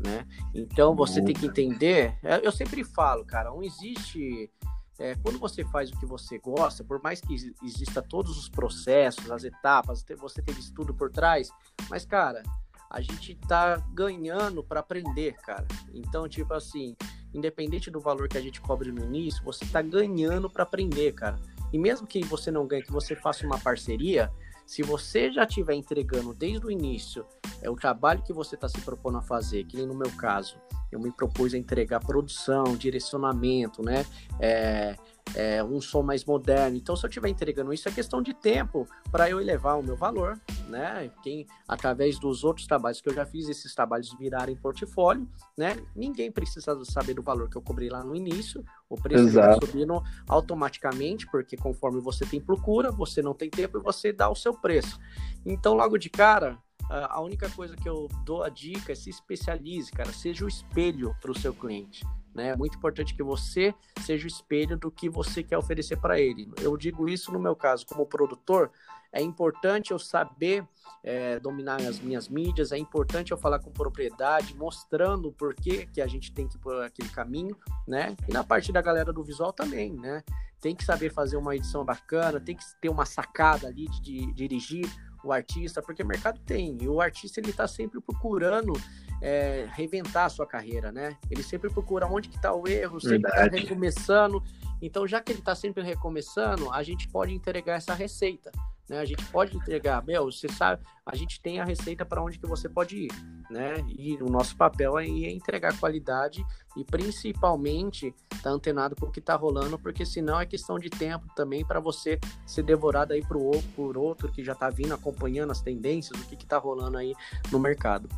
Né? 0.05 0.27
Então 0.55 0.95
você 0.95 1.23
tem 1.23 1.35
que 1.35 1.47
entender. 1.47 2.19
É, 2.23 2.45
eu 2.47 2.53
sempre 2.53 2.85
falo, 2.85 3.25
cara, 3.25 3.51
não 3.51 3.63
existe. 3.63 4.51
É, 4.99 5.15
quando 5.17 5.39
você 5.39 5.65
faz 5.65 5.91
o 5.91 5.99
que 5.99 6.07
você 6.07 6.39
gosta, 6.39 6.85
por 6.85 7.03
mais 7.03 7.21
que 7.21 7.35
exista 7.63 8.03
todos 8.03 8.39
os 8.39 8.49
processos, 8.49 9.31
as 9.31 9.43
etapas, 9.43 10.05
você 10.19 10.43
teve 10.43 10.61
estudo 10.61 10.95
por 10.95 11.11
trás, 11.11 11.51
mas 11.89 12.05
cara, 12.05 12.43
a 12.93 13.01
gente 13.01 13.35
tá 13.35 13.79
ganhando 13.95 14.63
para 14.63 14.81
aprender, 14.81 15.35
cara. 15.39 15.67
Então, 15.95 16.29
tipo 16.29 16.53
assim, 16.53 16.95
independente 17.33 17.91
do 17.91 17.99
valor 17.99 18.29
que 18.29 18.37
a 18.37 18.41
gente 18.41 18.61
cobre 18.61 18.93
no 18.93 19.03
início, 19.03 19.43
você 19.43 19.65
está 19.65 19.81
ganhando 19.81 20.51
para 20.51 20.63
aprender, 20.63 21.13
cara. 21.13 21.41
E 21.73 21.79
mesmo 21.79 22.07
que 22.07 22.23
você 22.23 22.51
não 22.51 22.67
ganhe, 22.67 22.83
que 22.83 22.93
você 22.93 23.17
faça 23.17 23.47
uma 23.47 23.59
parceria, 23.59 24.31
se 24.67 24.83
você 24.83 25.33
já 25.33 25.45
estiver 25.45 25.75
entregando 25.75 26.35
desde 26.35 26.67
o 26.67 26.71
início 26.71 27.27
é 27.63 27.71
o 27.71 27.77
trabalho 27.77 28.23
que 28.23 28.33
você 28.33 28.57
está 28.57 28.69
se 28.69 28.81
propondo 28.83 29.19
a 29.19 29.23
fazer, 29.23 29.65
que 29.65 29.77
nem 29.77 29.87
no 29.87 29.95
meu 29.95 30.11
caso, 30.13 30.61
eu 30.91 31.01
me 31.01 31.11
propus 31.11 31.55
a 31.55 31.59
entregar 31.59 32.01
produção, 32.01 32.77
direcionamento, 32.77 33.83
né? 33.83 34.05
É, 34.39 34.97
é, 35.35 35.63
um 35.63 35.81
som 35.81 36.03
mais 36.03 36.25
moderno. 36.25 36.77
Então, 36.77 36.97
se 36.97 37.05
eu 37.05 37.09
estiver 37.09 37.29
entregando 37.29 37.73
isso, 37.73 37.89
é 37.89 37.93
questão 37.93 38.23
de 38.23 38.35
tempo 38.35 38.87
para 39.11 39.29
eu 39.29 39.41
elevar 39.41 39.79
o 39.79 39.83
meu 39.83 39.97
valor, 39.97 40.41
né? 40.69 41.11
Quem, 41.23 41.47
através 41.67 42.19
dos 42.19 42.45
outros 42.45 42.67
trabalhos 42.67 43.01
que 43.01 43.09
eu 43.09 43.15
já 43.15 43.25
fiz, 43.25 43.49
esses 43.49 43.75
trabalhos 43.75 44.13
virarem 44.19 44.57
portfólio, 44.57 45.29
né? 45.57 45.77
Ninguém 45.95 46.31
precisa 46.31 46.85
saber 46.85 47.15
do 47.15 47.23
valor 47.23 47.49
que 47.49 47.57
eu 47.57 47.63
cobri 47.63 47.89
lá 47.89 48.03
no 48.05 48.15
início, 48.15 48.65
o 48.89 48.97
preço 48.97 49.31
vai 49.31 49.55
subindo 49.55 50.03
automaticamente, 50.29 51.27
porque 51.27 51.57
conforme 51.57 52.01
você 52.01 52.27
tem 52.27 52.41
procura, 52.41 52.91
você 52.91 53.23
não 53.23 53.35
tem 53.35 53.49
tempo 53.49 53.79
e 53.79 53.83
você 53.83 54.13
dá 54.13 54.29
o 54.29 54.37
seu 54.37 54.55
preço. 54.55 54.99
Então, 55.45 55.75
logo 55.75 55.99
de 55.99 56.11
cara, 56.11 56.59
a 56.93 57.21
única 57.21 57.49
coisa 57.51 57.75
que 57.77 57.89
eu 57.89 58.09
dou 58.25 58.43
a 58.43 58.49
dica 58.49 58.93
é 58.93 58.95
se 58.95 59.09
especialize, 59.09 59.91
cara, 59.91 60.13
seja 60.13 60.45
o 60.45 60.49
espelho 60.49 61.17
para 61.21 61.31
o 61.31 61.39
seu 61.39 61.55
cliente. 61.55 62.05
Né? 62.35 62.49
É 62.49 62.57
muito 62.57 62.77
importante 62.77 63.15
que 63.15 63.23
você 63.23 63.75
seja 64.01 64.25
o 64.25 64.29
espelho 64.29 64.77
do 64.77 64.91
que 64.91 65.09
você 65.09 65.43
quer 65.43 65.59
oferecer 65.59 65.97
para 65.97 66.21
ele. 66.21 66.51
Eu 66.61 66.77
digo 66.77 67.09
isso 67.09 67.33
no 67.33 67.39
meu 67.39 67.55
caso, 67.55 67.87
como 67.87 68.07
produtor, 68.07 68.71
é 69.13 69.21
importante 69.21 69.91
eu 69.91 69.99
saber 69.99 70.67
é, 71.05 71.39
dominar 71.39 71.81
as 71.83 72.01
minhas 72.01 72.29
mídias, 72.29 72.73
é 72.73 72.79
importante 72.79 73.31
eu 73.31 73.37
falar 73.37 73.59
com 73.59 73.71
propriedade, 73.71 74.57
mostrando 74.57 75.29
o 75.29 75.33
porquê 75.33 75.87
que 75.93 76.01
a 76.01 76.07
gente 76.07 76.33
tem 76.33 76.49
que 76.49 76.57
ir 76.57 76.61
por 76.61 76.83
aquele 76.83 77.11
caminho, 77.11 77.57
né? 77.87 78.17
E 78.27 78.33
na 78.33 78.43
parte 78.43 78.73
da 78.73 78.81
galera 78.81 79.13
do 79.13 79.23
visual 79.23 79.53
também, 79.53 79.93
né? 79.93 80.23
Tem 80.61 80.75
que 80.75 80.85
saber 80.85 81.13
fazer 81.13 81.37
uma 81.37 81.55
edição 81.55 81.85
bacana, 81.85 82.41
tem 82.41 82.57
que 82.57 82.65
ter 82.81 82.89
uma 82.89 83.05
sacada 83.05 83.67
ali 83.67 83.87
de, 83.89 84.01
de 84.01 84.33
dirigir 84.33 84.89
o 85.25 85.33
artista, 85.33 85.81
porque 85.81 86.03
o 86.03 86.07
mercado 86.07 86.41
tem, 86.41 86.77
e 86.81 86.89
o 86.89 87.01
artista 87.01 87.41
ele 87.41 87.51
está 87.51 87.67
sempre 87.67 88.01
procurando 88.01 88.73
é, 89.21 89.69
reinventar 89.73 90.27
a 90.27 90.29
sua 90.29 90.47
carreira, 90.47 90.91
né? 90.91 91.17
Ele 91.31 91.43
sempre 91.43 91.71
procura 91.71 92.07
onde 92.07 92.29
que 92.29 92.37
está 92.37 92.53
o 92.53 92.67
erro, 92.67 93.01
sempre 93.01 93.31
está 93.31 93.45
recomeçando. 93.45 94.43
Então, 94.81 95.07
já 95.07 95.21
que 95.21 95.31
ele 95.31 95.39
está 95.39 95.55
sempre 95.55 95.83
recomeçando, 95.83 96.71
a 96.73 96.83
gente 96.83 97.09
pode 97.09 97.33
entregar 97.33 97.75
essa 97.75 97.95
receita, 97.95 98.51
né? 98.93 99.01
A 99.01 99.05
gente 99.07 99.25
pode 99.27 99.57
entregar, 99.57 100.05
meu, 100.05 100.31
você 100.31 100.47
sabe, 100.49 100.83
a 101.07 101.17
gente 101.17 101.41
tem 101.41 101.59
a 101.59 101.65
receita 101.65 102.05
para 102.05 102.23
onde 102.23 102.39
que 102.39 102.47
você 102.47 102.69
pode 102.69 103.07
ir, 103.07 103.11
né? 103.51 103.83
E 103.89 104.19
o 104.23 104.29
nosso 104.29 104.55
papel 104.55 104.99
é 104.99 105.07
entregar 105.07 105.77
qualidade 105.79 106.45
e 106.77 106.85
principalmente 106.85 108.15
tá 108.43 108.51
antenado 108.51 108.95
com 108.95 109.07
o 109.07 109.11
que 109.11 109.21
tá 109.21 109.35
rolando, 109.35 109.79
porque 109.79 110.05
senão 110.05 110.39
é 110.39 110.45
questão 110.45 110.79
de 110.79 110.91
tempo 110.91 111.25
também 111.35 111.65
para 111.65 111.81
você 111.81 112.21
ser 112.47 112.65
devorado 112.65 113.15
aí 113.15 113.23
pro, 113.23 113.51
por 113.75 113.97
outro 113.97 114.31
que 114.31 114.45
já 114.45 114.55
tá 114.55 114.69
vindo 114.69 114.93
acompanhando 114.93 115.53
as 115.53 115.63
tendências, 115.63 116.21
o 116.21 116.29
que 116.29 116.37
que 116.37 116.47
tá 116.47 116.59
rolando 116.59 116.99
aí 116.99 117.15
no 117.51 117.59
mercado. 117.59 118.11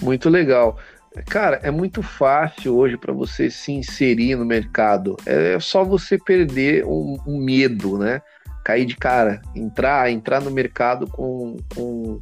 Muito 0.00 0.28
legal. 0.28 0.78
Cara, 1.26 1.60
é 1.62 1.70
muito 1.70 2.02
fácil 2.02 2.76
hoje 2.76 2.96
para 2.96 3.12
você 3.12 3.50
se 3.50 3.72
inserir 3.72 4.36
no 4.36 4.44
mercado. 4.44 5.16
É 5.26 5.58
só 5.60 5.84
você 5.84 6.18
perder 6.18 6.84
um, 6.84 7.18
um 7.26 7.38
medo, 7.38 7.98
né? 7.98 8.20
Cair 8.64 8.86
de 8.86 8.96
cara, 8.96 9.42
entrar, 9.54 10.10
entrar 10.10 10.40
no 10.40 10.50
mercado 10.50 11.06
com, 11.06 11.56
com, 11.74 12.18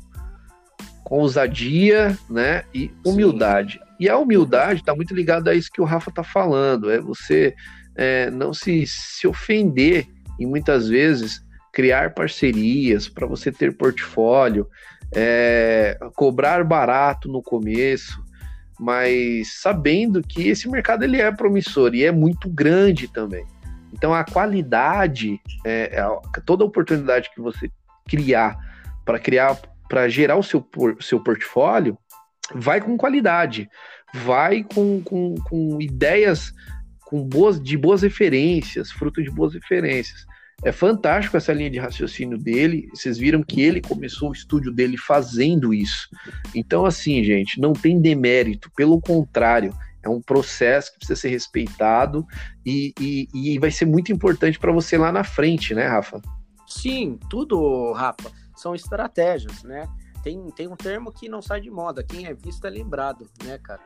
com 1.05 1.19
ousadia, 1.19 2.19
né, 2.29 2.65
e 2.75 2.91
humildade. 3.07 3.75
Sim. 3.75 3.93
E 4.01 4.09
a 4.09 4.19
humildade 4.19 4.81
está 4.81 4.95
muito 4.95 5.15
ligada 5.15 5.53
a 5.53 5.55
isso 5.55 5.71
que 5.73 5.81
o 5.81 5.85
Rafa 5.85 6.11
está 6.11 6.25
falando, 6.25 6.91
é 6.91 7.01
você 7.01 7.55
é, 7.95 8.29
não 8.31 8.53
se, 8.53 8.85
se 8.87 9.27
ofender 9.29 10.09
e 10.39 10.45
muitas 10.45 10.89
vezes 10.89 11.41
criar 11.73 12.13
parcerias 12.13 13.09
para 13.09 13.27
você 13.27 13.53
ter 13.53 13.77
portfólio, 13.77 14.67
é, 15.15 15.97
cobrar 16.17 16.65
barato 16.65 17.29
no 17.29 17.41
começo, 17.41 18.21
mas 18.81 19.61
sabendo 19.61 20.23
que 20.23 20.49
esse 20.49 20.69
mercado 20.69 21.05
ele 21.05 21.21
é 21.21 21.31
promissor 21.31 21.95
e 21.95 22.05
é 22.05 22.11
muito 22.11 22.49
grande 22.49 23.07
também. 23.07 23.45
Então 23.93 24.15
a 24.15 24.25
qualidade, 24.25 25.41
é, 25.65 26.01
é, 26.01 26.41
toda 26.45 26.65
oportunidade 26.65 27.31
que 27.35 27.41
você 27.41 27.71
criar 28.09 28.57
para 29.05 29.19
criar, 29.19 29.61
para 29.89 30.09
gerar 30.09 30.37
o 30.37 30.43
seu, 30.43 30.67
seu 31.01 31.21
portfólio, 31.21 31.99
vai 32.55 32.81
com 32.81 32.97
qualidade, 32.97 33.69
vai 34.15 34.63
com, 34.63 35.03
com, 35.03 35.35
com 35.35 35.81
ideias 35.81 36.53
com 37.05 37.23
boas, 37.23 37.61
de 37.61 37.77
boas 37.77 38.03
referências, 38.03 38.91
fruto 38.91 39.23
de 39.23 39.31
boas 39.31 39.53
referências. 39.55 40.25
É 40.65 40.71
fantástico 40.71 41.37
essa 41.37 41.53
linha 41.53 41.69
de 41.69 41.79
raciocínio 41.79 42.39
dele. 42.39 42.89
Vocês 42.95 43.19
viram 43.19 43.43
que 43.43 43.61
ele 43.61 43.81
começou 43.81 44.31
o 44.31 44.33
estúdio 44.33 44.73
dele 44.73 44.97
fazendo 44.97 45.75
isso. 45.75 46.09
Então, 46.55 46.87
assim, 46.87 47.23
gente, 47.25 47.61
não 47.61 47.73
tem 47.73 48.01
demérito, 48.01 48.71
pelo 48.77 49.01
contrário, 49.01 49.75
é 50.02 50.09
um 50.09 50.21
processo 50.21 50.92
que 50.92 50.99
precisa 50.99 51.21
ser 51.21 51.28
respeitado 51.28 52.26
e, 52.64 52.92
e, 53.00 53.28
e 53.32 53.59
vai 53.59 53.71
ser 53.71 53.87
muito 53.87 54.12
importante 54.12 54.59
para 54.59 54.73
você 54.73 54.99
lá 54.99 55.12
na 55.12 55.25
frente, 55.25 55.75
né, 55.75 55.87
Rafa? 55.87 56.21
Sim, 56.66 57.18
tudo, 57.30 57.92
Rafa, 57.92 58.30
são 58.56 58.75
estratégias, 58.75 59.62
né? 59.62 59.88
Tem, 60.23 60.50
tem 60.50 60.68
um 60.68 60.76
termo 60.76 61.12
que 61.12 61.28
não 61.28 61.42
sai 61.42 61.61
de 61.61 61.71
moda, 61.71 62.02
quem 62.02 62.26
é 62.26 62.35
visto 62.35 62.64
é 62.66 62.71
lembrado, 62.71 63.28
né, 63.44 63.59
cara? 63.59 63.80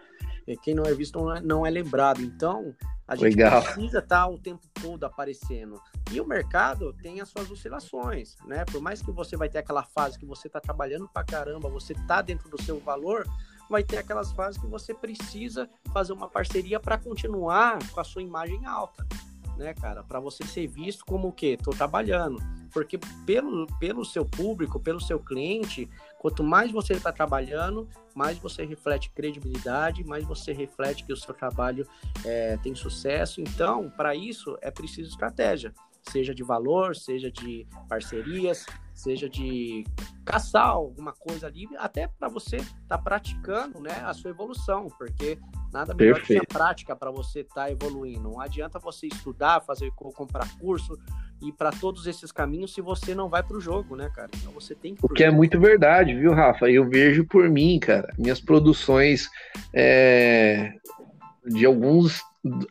E 0.47 0.57
quem 0.57 0.75
não 0.75 0.85
é 0.85 0.95
visto 0.95 1.19
não 1.19 1.35
é, 1.35 1.41
não 1.41 1.67
é 1.67 1.71
lembrado. 1.71 2.23
Então, 2.23 2.73
a 3.09 3.17
gente 3.17 3.37
Legal. 3.37 3.63
precisa 3.63 3.99
estar 3.99 4.23
tá 4.23 4.29
o 4.29 4.39
tempo 4.39 4.65
todo 4.81 5.03
aparecendo. 5.05 5.81
E 6.13 6.21
o 6.21 6.27
mercado 6.27 6.93
tem 7.03 7.21
as 7.21 7.29
suas 7.29 7.51
oscilações, 7.51 8.37
né? 8.47 8.65
Por 8.65 8.81
mais 8.81 9.03
que 9.03 9.11
você 9.11 9.37
vai 9.37 9.49
ter 9.49 9.59
aquela 9.59 9.83
fase 9.83 10.19
que 10.19 10.25
você 10.25 10.47
está 10.47 10.61
trabalhando 10.61 11.09
pra 11.09 11.25
caramba, 11.25 11.69
você 11.69 11.95
está 11.95 12.23
dentro 12.23 12.49
do 12.49 12.63
seu 12.63 12.79
valor, 12.79 13.27
vai 13.69 13.83
ter 13.83 13.99
aquelas 13.99 14.33
fases 14.33 14.61
que 14.61 14.67
você 14.67 14.95
precisa 14.95 15.69
fazer 15.93 16.13
uma 16.13 16.29
parceria 16.29 16.79
para 16.79 16.99
continuar 16.99 17.79
com 17.91 18.01
a 18.01 18.05
sua 18.05 18.23
imagem 18.23 18.65
alta, 18.67 19.07
né, 19.57 19.75
cara? 19.75 20.03
Para 20.03 20.21
você 20.21 20.45
ser 20.45 20.67
visto 20.67 21.05
como 21.05 21.29
o 21.29 21.33
quê? 21.33 21.59
Tô 21.63 21.71
trabalhando. 21.71 22.43
Porque 22.73 22.99
pelo, 23.25 23.67
pelo 23.79 24.05
seu 24.05 24.25
público, 24.25 24.79
pelo 24.79 25.01
seu 25.01 25.19
cliente, 25.19 25.89
quanto 26.19 26.45
mais 26.45 26.71
você 26.71 26.93
está 26.93 27.11
trabalhando, 27.11 27.89
mais 28.15 28.37
você 28.39 28.67
reflete 28.67 29.11
credibilidade, 29.11 30.05
mais 30.05 30.25
você 30.25 30.53
reflete 30.53 31.05
que 31.05 31.13
o 31.13 31.17
seu 31.17 31.33
trabalho 31.33 31.89
é, 32.25 32.59
tem 32.59 32.75
sucesso. 32.75 33.41
Então, 33.41 33.89
para 33.91 34.15
isso, 34.15 34.59
é 34.61 34.71
preciso 34.71 35.09
estratégia 35.09 35.73
seja 36.11 36.35
de 36.35 36.43
valor, 36.43 36.95
seja 36.95 37.31
de 37.31 37.67
parcerias, 37.89 38.67
seja 38.95 39.29
de 39.29 39.85
caçar 40.25 40.69
alguma 40.69 41.13
coisa 41.13 41.47
ali, 41.47 41.69
até 41.77 42.09
para 42.09 42.29
você 42.29 42.57
estar 42.57 42.77
tá 42.89 42.99
praticando 42.99 43.81
né, 43.81 44.03
a 44.05 44.15
sua 44.15 44.31
evolução, 44.31 44.89
porque 44.99 45.39
nada 45.73 45.95
melhor 45.95 46.17
Perfeito. 46.17 46.47
que 46.47 46.47
a 46.47 46.59
prática 46.59 46.97
para 46.97 47.11
você 47.11 47.41
estar 47.41 47.67
tá 47.67 47.71
evoluindo. 47.71 48.31
Não 48.31 48.41
adianta 48.41 48.79
você 48.79 49.07
estudar, 49.07 49.61
fazer 49.61 49.93
comprar 49.93 50.49
curso 50.59 50.99
e 51.43 51.53
para 51.53 51.71
todos 51.71 52.07
esses 52.07 52.33
caminhos 52.33 52.73
se 52.73 52.81
você 52.81 53.15
não 53.15 53.29
vai 53.29 53.43
para 53.43 53.57
o 53.57 53.61
jogo, 53.61 53.95
né, 53.95 54.11
cara? 54.15 54.31
Então 54.35 54.51
você 54.53 54.75
tem 54.75 54.95
que. 54.95 55.05
O 55.05 55.09
que 55.09 55.23
é 55.23 55.31
muito 55.31 55.61
verdade, 55.61 56.15
viu, 56.15 56.33
Rafa? 56.33 56.71
Eu 56.71 56.89
vejo 56.89 57.27
por 57.27 57.49
mim, 57.51 57.79
cara, 57.79 58.15
minhas 58.17 58.41
produções 58.41 59.29
é, 59.75 60.73
de 61.45 61.67
alguns 61.67 62.23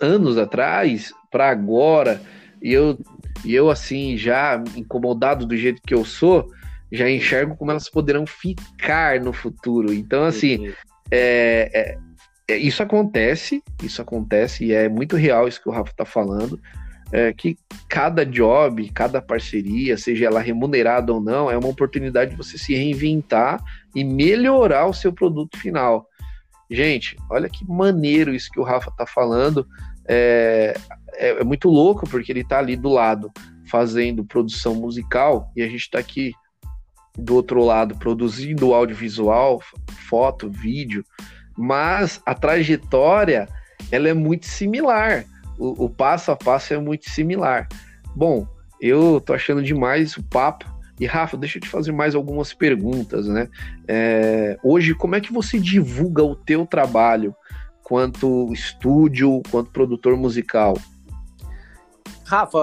anos 0.01 0.37
atrás 0.37 1.13
para 1.29 1.49
agora 1.49 2.21
e 2.61 2.73
eu 2.73 2.97
e 3.43 3.53
eu, 3.53 3.69
assim, 3.69 4.17
já 4.17 4.63
incomodado 4.75 5.45
do 5.45 5.57
jeito 5.57 5.81
que 5.81 5.93
eu 5.93 6.05
sou, 6.05 6.47
já 6.91 7.09
enxergo 7.09 7.55
como 7.55 7.71
elas 7.71 7.89
poderão 7.89 8.25
ficar 8.25 9.19
no 9.19 9.33
futuro. 9.33 9.93
Então, 9.93 10.23
assim, 10.23 10.73
é, 11.11 11.69
é, 11.73 11.97
é, 12.47 12.57
isso 12.57 12.81
acontece, 12.81 13.63
isso 13.83 14.01
acontece, 14.01 14.65
e 14.65 14.73
é 14.73 14.87
muito 14.87 15.15
real 15.15 15.47
isso 15.47 15.61
que 15.61 15.69
o 15.69 15.71
Rafa 15.71 15.91
está 15.91 16.05
falando. 16.05 16.59
É, 17.11 17.31
que 17.31 17.55
cada 17.87 18.25
job, 18.25 18.89
cada 18.89 19.21
parceria, 19.21 19.95
seja 19.95 20.25
ela 20.25 20.41
remunerada 20.41 21.13
ou 21.13 21.21
não, 21.21 21.51
é 21.51 21.57
uma 21.57 21.69
oportunidade 21.69 22.31
de 22.31 22.37
você 22.37 22.57
se 22.57 22.73
reinventar 22.73 23.63
e 23.93 24.03
melhorar 24.03 24.87
o 24.87 24.93
seu 24.93 25.13
produto 25.13 25.57
final. 25.57 26.09
Gente, 26.69 27.15
olha 27.29 27.49
que 27.49 27.65
maneiro 27.67 28.33
isso 28.33 28.49
que 28.51 28.59
o 28.59 28.63
Rafa 28.63 28.89
está 28.89 29.05
falando. 29.05 29.67
É, 30.07 30.75
é, 31.13 31.29
é, 31.41 31.43
muito 31.43 31.69
louco 31.69 32.07
porque 32.07 32.31
ele 32.31 32.41
está 32.41 32.59
ali 32.59 32.75
do 32.75 32.89
lado 32.89 33.31
fazendo 33.69 34.23
produção 34.23 34.75
musical 34.75 35.51
e 35.55 35.63
a 35.63 35.67
gente 35.67 35.81
está 35.81 35.99
aqui 35.99 36.31
do 37.17 37.35
outro 37.35 37.63
lado 37.63 37.95
produzindo 37.95 38.73
audiovisual, 38.73 39.61
foto, 40.09 40.49
vídeo, 40.49 41.03
mas 41.57 42.21
a 42.25 42.35
trajetória 42.35 43.47
ela 43.91 44.09
é 44.09 44.13
muito 44.13 44.45
similar, 44.45 45.25
o, 45.57 45.85
o 45.85 45.89
passo 45.89 46.31
a 46.31 46.35
passo 46.35 46.73
é 46.73 46.77
muito 46.77 47.09
similar. 47.09 47.67
Bom, 48.15 48.47
eu 48.79 49.21
tô 49.21 49.33
achando 49.33 49.63
demais 49.63 50.17
o 50.17 50.23
papo. 50.23 50.74
E 50.99 51.05
Rafa, 51.05 51.35
deixa 51.35 51.57
eu 51.57 51.61
te 51.61 51.67
fazer 51.67 51.91
mais 51.91 52.15
algumas 52.15 52.53
perguntas, 52.53 53.27
né? 53.27 53.49
É, 53.87 54.57
hoje, 54.63 54.93
como 54.93 55.15
é 55.15 55.21
que 55.21 55.33
você 55.33 55.59
divulga 55.59 56.23
o 56.23 56.35
teu 56.35 56.65
trabalho? 56.65 57.35
quanto 57.85 58.51
estúdio, 58.51 59.43
quanto 59.51 59.69
produtor 59.69 60.17
musical? 60.17 60.75
Rafa, 62.25 62.57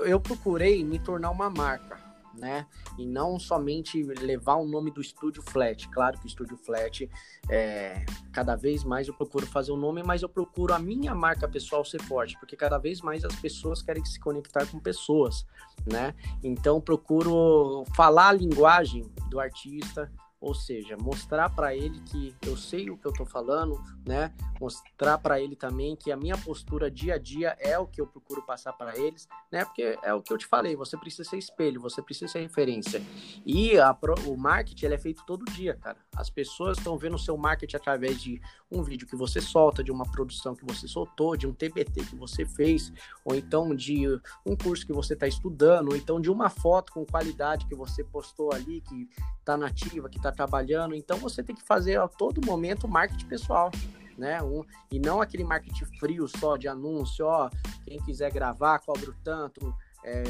eu 0.00 0.18
procurei 0.18 0.84
me 0.84 0.98
tornar 0.98 1.30
uma 1.30 1.48
marca, 1.48 1.93
né? 2.38 2.66
E 2.98 3.06
não 3.06 3.38
somente 3.38 4.02
levar 4.02 4.56
o 4.56 4.66
nome 4.66 4.90
do 4.90 5.00
estúdio 5.00 5.42
Flat. 5.42 5.88
Claro 5.88 6.18
que 6.18 6.26
o 6.26 6.28
estúdio 6.28 6.56
Flat, 6.56 7.08
é, 7.48 8.04
cada 8.32 8.56
vez 8.56 8.84
mais 8.84 9.08
eu 9.08 9.14
procuro 9.14 9.46
fazer 9.46 9.72
o 9.72 9.74
um 9.74 9.78
nome, 9.78 10.02
mas 10.02 10.22
eu 10.22 10.28
procuro 10.28 10.74
a 10.74 10.78
minha 10.78 11.14
marca 11.14 11.48
pessoal 11.48 11.84
ser 11.84 12.02
forte, 12.02 12.38
porque 12.38 12.56
cada 12.56 12.78
vez 12.78 13.00
mais 13.00 13.24
as 13.24 13.34
pessoas 13.36 13.82
querem 13.82 14.04
se 14.04 14.18
conectar 14.20 14.66
com 14.66 14.78
pessoas, 14.78 15.46
né? 15.86 16.14
Então 16.42 16.80
procuro 16.80 17.84
falar 17.94 18.28
a 18.28 18.32
linguagem 18.32 19.10
do 19.28 19.40
artista, 19.40 20.10
ou 20.44 20.54
seja, 20.54 20.94
mostrar 20.98 21.48
para 21.48 21.74
ele 21.74 21.98
que 22.00 22.36
eu 22.46 22.54
sei 22.54 22.90
o 22.90 22.98
que 22.98 23.06
eu 23.06 23.10
estou 23.10 23.24
falando, 23.24 23.80
né? 24.06 24.30
Mostrar 24.60 25.16
para 25.16 25.40
ele 25.40 25.56
também 25.56 25.96
que 25.96 26.12
a 26.12 26.16
minha 26.16 26.36
postura 26.36 26.90
dia 26.90 27.14
a 27.14 27.18
dia 27.18 27.56
é 27.58 27.78
o 27.78 27.86
que 27.86 27.98
eu 27.98 28.06
procuro 28.06 28.42
passar 28.42 28.74
para 28.74 28.94
eles, 28.98 29.26
né? 29.50 29.64
Porque 29.64 29.98
é 30.02 30.12
o 30.12 30.20
que 30.20 30.30
eu 30.30 30.36
te 30.36 30.46
falei, 30.46 30.76
você 30.76 30.98
precisa 30.98 31.24
ser 31.24 31.38
espelho, 31.38 31.80
você 31.80 32.02
precisa 32.02 32.30
ser 32.30 32.40
referência. 32.40 33.02
E 33.46 33.78
a, 33.78 33.96
o 34.26 34.36
marketing 34.36 34.84
ele 34.84 34.94
é 34.94 34.98
feito 34.98 35.24
todo 35.26 35.46
dia, 35.46 35.78
cara. 35.80 35.96
As 36.14 36.28
pessoas 36.28 36.76
estão 36.76 36.98
vendo 36.98 37.14
o 37.14 37.18
seu 37.18 37.38
marketing 37.38 37.76
através 37.76 38.20
de 38.20 38.38
um 38.70 38.82
vídeo 38.82 39.06
que 39.06 39.16
você 39.16 39.40
solta, 39.40 39.82
de 39.82 39.90
uma 39.90 40.04
produção 40.04 40.54
que 40.54 40.64
você 40.64 40.86
soltou, 40.86 41.38
de 41.38 41.46
um 41.46 41.54
TBT 41.54 42.04
que 42.04 42.16
você 42.16 42.44
fez, 42.44 42.92
ou 43.24 43.34
então 43.34 43.74
de 43.74 44.06
um 44.44 44.54
curso 44.54 44.86
que 44.86 44.92
você 44.92 45.14
está 45.14 45.26
estudando, 45.26 45.88
ou 45.88 45.96
então 45.96 46.20
de 46.20 46.30
uma 46.30 46.50
foto 46.50 46.92
com 46.92 47.06
qualidade 47.06 47.66
que 47.66 47.74
você 47.74 48.04
postou 48.04 48.52
ali, 48.52 48.82
que 48.82 49.08
está 49.38 49.56
nativa, 49.56 50.08
que 50.08 50.18
está 50.18 50.33
trabalhando. 50.34 50.94
Então 50.94 51.16
você 51.18 51.42
tem 51.42 51.54
que 51.54 51.62
fazer 51.62 51.98
a 51.98 52.08
todo 52.08 52.44
momento 52.44 52.88
marketing 52.88 53.26
pessoal. 53.26 53.70
Né? 54.16 54.40
Um, 54.42 54.62
e 54.92 55.00
não 55.00 55.20
aquele 55.20 55.42
marketing 55.42 55.84
frio 55.98 56.28
só 56.28 56.56
de 56.56 56.68
anúncio, 56.68 57.26
ó, 57.26 57.50
quem 57.84 57.98
quiser 57.98 58.30
gravar, 58.30 58.78
cobra 58.78 59.12
tanto, 59.24 59.74
é, 60.04 60.22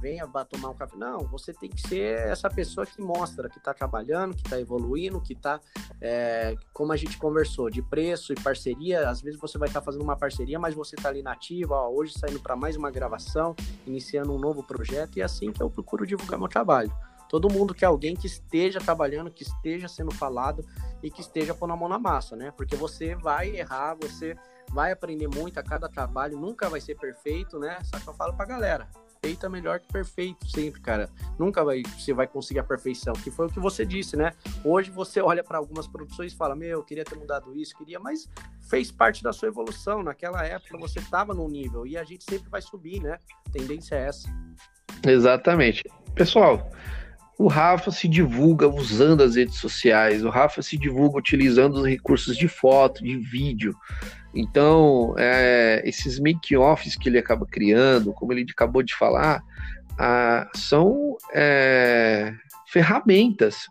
venha 0.00 0.26
tomar 0.48 0.70
um 0.70 0.74
café. 0.74 0.96
Não, 0.96 1.18
você 1.26 1.52
tem 1.52 1.68
que 1.68 1.80
ser 1.88 2.18
essa 2.20 2.48
pessoa 2.48 2.86
que 2.86 3.02
mostra 3.02 3.48
que 3.48 3.58
está 3.58 3.74
trabalhando, 3.74 4.34
que 4.34 4.42
está 4.42 4.60
evoluindo, 4.60 5.20
que 5.20 5.32
está, 5.32 5.60
é, 6.00 6.54
como 6.72 6.92
a 6.92 6.96
gente 6.96 7.18
conversou, 7.18 7.68
de 7.68 7.82
preço 7.82 8.32
e 8.32 8.36
parceria. 8.36 9.08
Às 9.08 9.20
vezes 9.20 9.40
você 9.40 9.58
vai 9.58 9.68
estar 9.68 9.80
tá 9.80 9.84
fazendo 9.84 10.02
uma 10.02 10.16
parceria, 10.16 10.58
mas 10.58 10.74
você 10.74 10.94
está 10.94 11.08
ali 11.08 11.22
nativa, 11.22 11.74
ó, 11.74 11.90
hoje 11.90 12.14
saindo 12.16 12.40
para 12.40 12.54
mais 12.54 12.76
uma 12.76 12.90
gravação, 12.90 13.56
iniciando 13.84 14.32
um 14.32 14.38
novo 14.38 14.62
projeto, 14.62 15.16
e 15.16 15.20
é 15.20 15.24
assim 15.24 15.50
que 15.50 15.60
eu 15.60 15.68
procuro 15.68 16.06
divulgar 16.06 16.38
meu 16.38 16.48
trabalho. 16.48 16.92
Todo 17.32 17.50
mundo 17.50 17.72
quer 17.72 17.86
alguém 17.86 18.14
que 18.14 18.26
esteja 18.26 18.78
trabalhando, 18.78 19.30
que 19.30 19.42
esteja 19.42 19.88
sendo 19.88 20.10
falado 20.10 20.62
e 21.02 21.10
que 21.10 21.22
esteja 21.22 21.54
pondo 21.54 21.72
a 21.72 21.76
mão 21.76 21.88
na 21.88 21.98
massa, 21.98 22.36
né? 22.36 22.52
Porque 22.54 22.76
você 22.76 23.14
vai 23.14 23.56
errar, 23.56 23.96
você 23.98 24.36
vai 24.68 24.92
aprender 24.92 25.28
muito 25.28 25.58
a 25.58 25.62
cada 25.62 25.88
trabalho, 25.88 26.38
nunca 26.38 26.68
vai 26.68 26.78
ser 26.78 26.94
perfeito, 26.94 27.58
né? 27.58 27.78
Só 27.84 27.98
que 27.98 28.06
eu 28.06 28.12
falo 28.12 28.34
pra 28.34 28.44
galera, 28.44 28.86
feito 29.24 29.46
é 29.46 29.48
melhor 29.48 29.80
que 29.80 29.90
perfeito 29.90 30.46
sempre, 30.46 30.82
cara. 30.82 31.08
Nunca 31.38 31.64
vai, 31.64 31.82
você 31.98 32.12
vai 32.12 32.26
conseguir 32.26 32.60
a 32.60 32.64
perfeição, 32.64 33.14
que 33.14 33.30
foi 33.30 33.46
o 33.46 33.50
que 33.50 33.58
você 33.58 33.86
disse, 33.86 34.14
né? 34.14 34.34
Hoje 34.62 34.90
você 34.90 35.22
olha 35.22 35.42
para 35.42 35.56
algumas 35.56 35.88
produções 35.88 36.34
e 36.34 36.36
fala, 36.36 36.54
meu, 36.54 36.80
eu 36.80 36.84
queria 36.84 37.02
ter 37.02 37.16
mudado 37.16 37.56
isso, 37.56 37.74
queria, 37.78 37.98
mas 37.98 38.28
fez 38.68 38.92
parte 38.92 39.22
da 39.22 39.32
sua 39.32 39.48
evolução. 39.48 40.02
Naquela 40.02 40.44
época 40.44 40.76
você 40.76 40.98
estava 40.98 41.32
num 41.32 41.48
nível 41.48 41.86
e 41.86 41.96
a 41.96 42.04
gente 42.04 42.24
sempre 42.24 42.50
vai 42.50 42.60
subir, 42.60 43.00
né? 43.00 43.18
A 43.46 43.50
tendência 43.50 43.94
é 43.94 44.08
essa. 44.08 44.28
Exatamente. 45.02 45.82
Pessoal, 46.14 46.70
o 47.38 47.46
Rafa 47.48 47.90
se 47.90 48.06
divulga 48.06 48.68
usando 48.68 49.22
as 49.22 49.36
redes 49.36 49.56
sociais, 49.56 50.24
o 50.24 50.30
Rafa 50.30 50.62
se 50.62 50.76
divulga 50.76 51.18
utilizando 51.18 51.76
os 51.76 51.86
recursos 51.86 52.36
de 52.36 52.48
foto, 52.48 53.02
de 53.02 53.16
vídeo. 53.16 53.74
Então, 54.34 55.14
é, 55.18 55.82
esses 55.84 56.18
make-offs 56.18 56.96
que 56.96 57.08
ele 57.08 57.18
acaba 57.18 57.46
criando, 57.46 58.12
como 58.12 58.32
ele 58.32 58.46
acabou 58.50 58.82
de 58.82 58.94
falar, 58.94 59.42
são 60.54 61.16
é, 61.34 62.32
ferramentas 62.68 63.66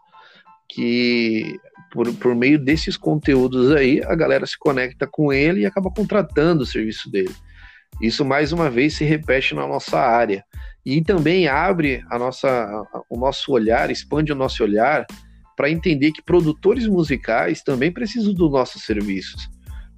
que, 0.69 1.59
por, 1.91 2.11
por 2.13 2.35
meio 2.35 2.59
desses 2.59 2.95
conteúdos 2.95 3.71
aí, 3.71 4.01
a 4.03 4.15
galera 4.15 4.45
se 4.45 4.57
conecta 4.57 5.07
com 5.07 5.33
ele 5.33 5.61
e 5.61 5.65
acaba 5.65 5.91
contratando 5.91 6.63
o 6.63 6.65
serviço 6.65 7.09
dele. 7.09 7.35
Isso, 7.99 8.23
mais 8.23 8.51
uma 8.51 8.69
vez, 8.69 8.95
se 8.95 9.03
repete 9.03 9.55
na 9.55 9.67
nossa 9.67 9.99
área. 9.99 10.43
E 10.85 11.01
também 11.01 11.47
abre 11.47 12.03
a 12.09 12.17
nossa, 12.17 12.83
o 13.09 13.17
nosso 13.17 13.51
olhar, 13.51 13.91
expande 13.91 14.31
o 14.31 14.35
nosso 14.35 14.63
olhar 14.63 15.05
para 15.55 15.69
entender 15.69 16.11
que 16.11 16.23
produtores 16.23 16.87
musicais 16.87 17.61
também 17.61 17.91
precisam 17.91 18.33
dos 18.33 18.51
nossos 18.51 18.83
serviços. 18.83 19.47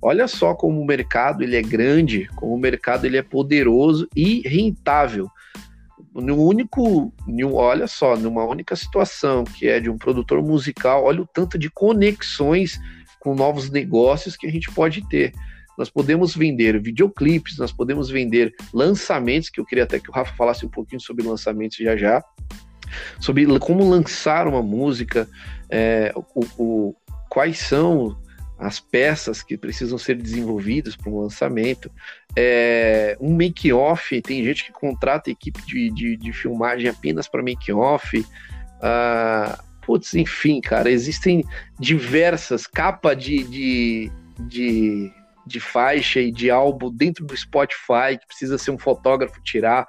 Olha 0.01 0.27
só 0.27 0.53
como 0.53 0.81
o 0.81 0.85
mercado 0.85 1.43
ele 1.43 1.55
é 1.55 1.61
grande, 1.61 2.27
como 2.35 2.53
o 2.53 2.59
mercado 2.59 3.05
ele 3.05 3.15
é 3.15 3.21
poderoso 3.21 4.05
e 4.13 4.41
rentável. 4.45 5.29
No 6.13 6.35
único, 6.45 7.13
olha 7.53 7.87
só, 7.87 8.17
numa 8.17 8.43
única 8.43 8.75
situação 8.75 9.45
que 9.45 9.67
é 9.69 9.79
de 9.79 9.89
um 9.89 9.97
produtor 9.97 10.43
musical, 10.43 11.05
olha 11.05 11.21
o 11.21 11.27
tanto 11.27 11.57
de 11.57 11.69
conexões 11.69 12.77
com 13.17 13.33
novos 13.33 13.69
negócios 13.69 14.35
que 14.35 14.45
a 14.45 14.51
gente 14.51 14.69
pode 14.69 15.07
ter. 15.07 15.31
Nós 15.77 15.89
podemos 15.89 16.35
vender 16.35 16.79
videoclipes, 16.81 17.57
nós 17.57 17.71
podemos 17.71 18.09
vender 18.09 18.53
lançamentos, 18.73 19.49
que 19.49 19.59
eu 19.59 19.65
queria 19.65 19.83
até 19.83 19.99
que 19.99 20.09
o 20.09 20.13
Rafa 20.13 20.35
falasse 20.35 20.65
um 20.65 20.69
pouquinho 20.69 21.01
sobre 21.01 21.25
lançamentos 21.25 21.77
já 21.77 21.95
já, 21.95 22.23
sobre 23.19 23.45
como 23.59 23.89
lançar 23.89 24.47
uma 24.47 24.61
música, 24.61 25.27
é, 25.69 26.13
o, 26.15 26.45
o, 26.57 26.95
quais 27.29 27.59
são 27.59 28.17
as 28.59 28.79
peças 28.79 29.41
que 29.41 29.57
precisam 29.57 29.97
ser 29.97 30.15
desenvolvidas 30.15 30.95
para 30.95 31.11
um 31.11 31.19
lançamento, 31.19 31.91
é, 32.35 33.17
um 33.19 33.35
make-off, 33.35 34.21
tem 34.21 34.43
gente 34.43 34.65
que 34.65 34.71
contrata 34.71 35.29
equipe 35.29 35.61
de, 35.65 35.89
de, 35.89 36.17
de 36.17 36.31
filmagem 36.31 36.87
apenas 36.87 37.27
para 37.27 37.43
make-off, 37.43 38.19
uh, 38.19 39.63
putz, 39.85 40.13
enfim, 40.13 40.61
cara, 40.61 40.89
existem 40.89 41.43
diversas 41.79 42.65
capas 42.65 43.17
de, 43.17 43.43
de, 43.43 44.11
de, 44.47 45.11
de 45.45 45.59
faixa 45.59 46.19
e 46.19 46.31
de 46.31 46.49
álbum 46.49 46.91
dentro 46.91 47.25
do 47.25 47.35
Spotify 47.35 48.17
que 48.19 48.27
precisa 48.27 48.57
ser 48.57 48.71
um 48.71 48.77
fotógrafo 48.77 49.41
tirar, 49.41 49.85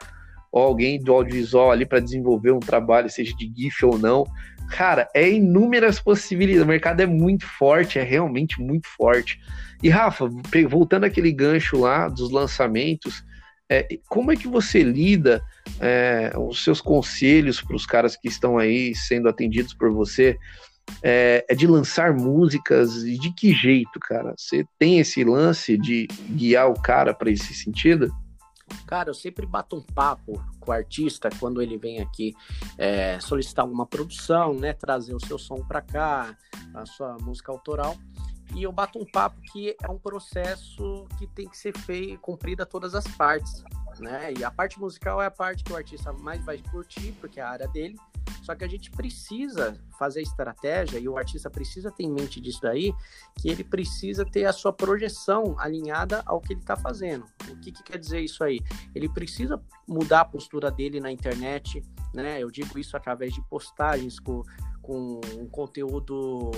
ou 0.51 0.63
alguém 0.63 1.03
do 1.03 1.13
audiovisual 1.13 1.73
ali 1.73 1.85
para 1.85 2.01
desenvolver 2.01 2.53
um 2.53 2.61
trabalho, 2.61 3.11
seja 3.11 3.35
de 3.37 3.53
GIF 3.55 3.85
ou 3.85 3.99
não. 3.99 4.25
Cara, 4.71 5.09
é 5.15 5.29
inúmeras 5.29 6.01
possibilidades. 6.01 6.65
O 6.65 6.69
mercado 6.69 7.01
é 7.01 7.07
muito 7.07 7.47
forte, 7.47 7.99
é 7.99 8.03
realmente 8.03 8.61
muito 8.61 8.89
forte. 8.89 9.41
E 9.83 9.89
Rafa, 9.89 10.29
voltando 10.69 11.05
àquele 11.05 11.33
gancho 11.33 11.79
lá 11.79 12.09
dos 12.09 12.31
lançamentos, 12.31 13.25
é, 13.69 13.87
como 14.09 14.31
é 14.31 14.37
que 14.37 14.47
você 14.47 14.83
lida 14.83 15.43
é, 15.81 16.33
os 16.39 16.63
seus 16.63 16.81
conselhos 16.81 17.61
para 17.61 17.77
os 17.77 17.85
caras 17.85 18.17
que 18.17 18.29
estão 18.29 18.57
aí 18.57 18.95
sendo 18.95 19.29
atendidos 19.29 19.75
por 19.75 19.91
você? 19.91 20.39
É, 21.03 21.45
é, 21.49 21.55
de 21.55 21.67
lançar 21.67 22.15
músicas 22.15 22.95
de 23.03 23.31
que 23.33 23.53
jeito, 23.53 24.01
cara? 24.01 24.35
Você 24.37 24.67
tem 24.79 24.99
esse 24.99 25.23
lance 25.23 25.77
de 25.77 26.07
guiar 26.31 26.71
o 26.71 26.81
cara 26.81 27.13
para 27.13 27.31
esse 27.31 27.53
sentido? 27.53 28.11
Cara, 28.87 29.11
eu 29.11 29.15
sempre 29.15 29.45
bato 29.45 29.77
um 29.77 29.83
papo 29.83 30.43
com 30.59 30.71
o 30.71 30.75
artista 30.75 31.29
quando 31.39 31.61
ele 31.61 31.77
vem 31.77 32.01
aqui 32.01 32.35
é, 32.79 33.21
solicitar 33.21 33.67
uma 33.67 33.87
produção, 33.87 34.55
né? 34.55 34.73
Trazer 34.73 35.15
o 35.15 35.21
seu 35.21 35.39
som 35.39 35.57
para 35.57 35.83
cá, 35.83 36.37
a 36.73 36.87
sua 36.87 37.17
música 37.19 37.53
autoral. 37.53 37.97
E 38.55 38.63
eu 38.63 38.73
bato 38.73 38.99
um 38.99 39.05
papo 39.05 39.41
que 39.53 39.77
é 39.83 39.91
um 39.91 39.99
processo 39.99 41.07
que 41.19 41.27
tem 41.27 41.49
que 41.49 41.57
ser 41.57 41.77
feito, 41.77 42.19
cumprida 42.21 42.65
todas 42.65 42.95
as 42.95 43.07
partes, 43.09 43.65
né? 43.99 44.33
E 44.37 44.45
a 44.45 44.51
parte 44.51 44.79
musical 44.79 45.21
é 45.21 45.27
a 45.27 45.31
parte 45.31 45.65
que 45.65 45.73
o 45.73 45.77
artista 45.77 46.13
mais 46.13 46.45
vai 46.45 46.59
curtir, 46.59 47.13
porque 47.21 47.41
é 47.41 47.43
a 47.43 47.51
área 47.51 47.69
dele. 47.69 47.97
Só 48.45 48.55
que 48.55 48.63
a 48.63 48.69
gente 48.69 48.91
precisa 48.91 49.75
fazer 49.99 50.21
estratégia 50.21 50.99
e 50.99 51.09
o 51.09 51.17
artista 51.17 51.49
precisa 51.49 51.91
ter 51.91 52.05
em 52.05 52.13
mente 52.13 52.43
disso 52.43 52.61
daí, 52.61 52.93
que 53.41 53.49
ele 53.49 53.65
precisa 53.65 54.23
ter 54.23 54.45
a 54.45 54.53
sua 54.53 54.71
projeção 54.71 55.59
alinhada 55.59 56.23
ao 56.27 56.43
que 56.43 56.53
ele 56.53 56.61
está 56.61 56.77
fazendo. 56.77 57.25
O 57.49 57.59
que, 57.61 57.73
que 57.73 57.83
quer 57.83 57.99
dizer 57.99 58.21
isso 58.21 58.45
aí? 58.45 58.61
Ele 58.95 59.09
precisa 59.09 59.59
mudar 59.89 60.21
a 60.21 60.25
postura 60.27 60.71
dele 60.71 61.01
na 61.01 61.11
internet, 61.11 61.83
né? 62.13 62.39
Eu 62.39 62.51
digo 62.51 62.79
isso 62.79 62.95
através 62.99 63.33
de 63.33 63.41
postagens 63.49 64.21
com, 64.21 64.43
com 64.83 65.23
um 65.39 65.49
conteúdo 65.49 66.51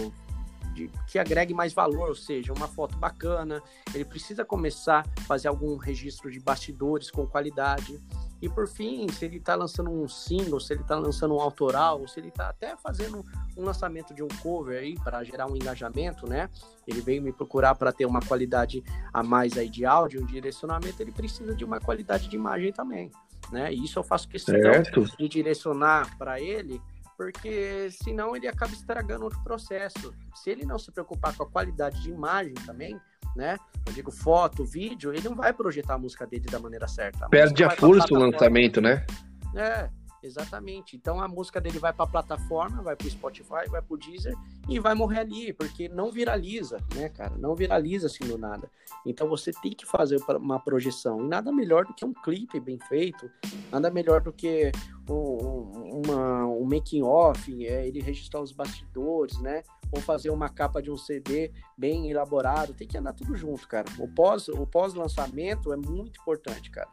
de, 0.74 0.90
que 1.06 1.20
agregue 1.20 1.54
mais 1.54 1.72
valor, 1.72 2.08
ou 2.08 2.16
seja, 2.16 2.52
uma 2.52 2.66
foto 2.66 2.98
bacana. 2.98 3.62
Ele 3.94 4.04
precisa 4.04 4.44
começar 4.44 5.06
a 5.16 5.20
fazer 5.22 5.46
algum 5.46 5.76
registro 5.76 6.32
de 6.32 6.40
bastidores 6.40 7.12
com 7.12 7.24
qualidade. 7.28 8.00
E 8.40 8.48
por 8.48 8.68
fim, 8.68 9.08
se 9.08 9.24
ele 9.24 9.38
está 9.38 9.54
lançando 9.54 9.90
um 9.90 10.06
single, 10.06 10.60
se 10.60 10.72
ele 10.72 10.82
está 10.82 10.96
lançando 10.96 11.34
um 11.34 11.40
autoral, 11.40 12.06
se 12.06 12.20
ele 12.20 12.28
está 12.28 12.50
até 12.50 12.76
fazendo 12.76 13.24
um 13.56 13.64
lançamento 13.64 14.12
de 14.14 14.22
um 14.22 14.28
cover 14.42 14.78
aí 14.78 14.94
para 14.94 15.24
gerar 15.24 15.46
um 15.50 15.56
engajamento, 15.56 16.28
né? 16.28 16.50
Ele 16.86 17.00
veio 17.00 17.22
me 17.22 17.32
procurar 17.32 17.74
para 17.74 17.92
ter 17.92 18.04
uma 18.04 18.20
qualidade 18.20 18.84
a 19.12 19.22
mais 19.22 19.56
aí 19.56 19.70
de 19.70 19.86
áudio, 19.86 20.22
um 20.22 20.26
direcionamento, 20.26 21.00
ele 21.02 21.12
precisa 21.12 21.54
de 21.54 21.64
uma 21.64 21.80
qualidade 21.80 22.28
de 22.28 22.36
imagem 22.36 22.72
também, 22.72 23.10
né? 23.50 23.72
E 23.72 23.84
isso 23.84 23.98
eu 23.98 24.02
faço 24.02 24.28
questão 24.28 24.54
certo. 24.54 25.04
de 25.18 25.28
direcionar 25.28 26.16
para 26.18 26.38
ele 26.40 26.80
porque 27.16 27.88
senão 27.90 28.36
ele 28.36 28.46
acaba 28.46 28.72
estragando 28.72 29.24
outro 29.24 29.42
processo. 29.42 30.14
Se 30.34 30.50
ele 30.50 30.66
não 30.66 30.78
se 30.78 30.92
preocupar 30.92 31.34
com 31.34 31.44
a 31.44 31.46
qualidade 31.46 32.02
de 32.02 32.10
imagem 32.10 32.52
também, 32.66 33.00
né? 33.36 33.56
Eu 33.86 33.92
digo 33.92 34.10
foto, 34.10 34.64
vídeo, 34.64 35.12
ele 35.12 35.28
não 35.28 35.36
vai 35.36 35.52
projetar 35.52 35.94
a 35.94 35.98
música 35.98 36.26
dele 36.26 36.46
da 36.46 36.58
maneira 36.58 36.88
certa. 36.88 37.26
A 37.26 37.28
Perde 37.28 37.62
a 37.62 37.70
força 37.70 38.12
o 38.12 38.18
lançamento, 38.18 38.80
né? 38.80 39.06
É, 39.54 39.88
Exatamente. 40.26 40.96
Então 40.96 41.20
a 41.20 41.28
música 41.28 41.60
dele 41.60 41.78
vai 41.78 41.92
para 41.92 42.04
a 42.04 42.08
plataforma, 42.08 42.82
vai 42.82 42.96
para 42.96 43.06
o 43.06 43.10
Spotify, 43.10 43.68
vai 43.70 43.80
para 43.80 43.94
o 43.94 43.96
Deezer 43.96 44.34
e 44.68 44.80
vai 44.80 44.92
morrer 44.94 45.20
ali, 45.20 45.52
porque 45.52 45.88
não 45.88 46.10
viraliza, 46.10 46.78
né, 46.94 47.08
cara? 47.08 47.36
Não 47.36 47.54
viraliza 47.54 48.08
assim 48.08 48.26
do 48.26 48.36
nada. 48.36 48.68
Então 49.04 49.28
você 49.28 49.52
tem 49.52 49.72
que 49.72 49.86
fazer 49.86 50.20
uma 50.28 50.58
projeção. 50.58 51.20
E 51.20 51.28
nada 51.28 51.52
melhor 51.52 51.84
do 51.84 51.94
que 51.94 52.04
um 52.04 52.12
clipe 52.12 52.58
bem 52.58 52.78
feito, 52.88 53.30
nada 53.70 53.88
melhor 53.88 54.20
do 54.20 54.32
que 54.32 54.72
um, 55.08 56.02
uma, 56.04 56.46
um 56.46 56.64
making 56.64 57.02
off, 57.02 57.64
é, 57.64 57.86
ele 57.86 58.00
registrar 58.00 58.40
os 58.40 58.50
bastidores, 58.50 59.38
né? 59.40 59.62
Ou 59.92 60.00
fazer 60.00 60.30
uma 60.30 60.48
capa 60.48 60.82
de 60.82 60.90
um 60.90 60.96
CD 60.96 61.50
bem 61.76 62.10
elaborado. 62.10 62.74
Tem 62.74 62.86
que 62.86 62.98
andar 62.98 63.12
tudo 63.12 63.36
junto, 63.36 63.66
cara. 63.68 63.86
O 63.98 64.08
pós, 64.08 64.48
o 64.48 64.66
pós-lançamento 64.66 65.72
é 65.72 65.76
muito 65.76 66.20
importante, 66.20 66.70
cara. 66.70 66.88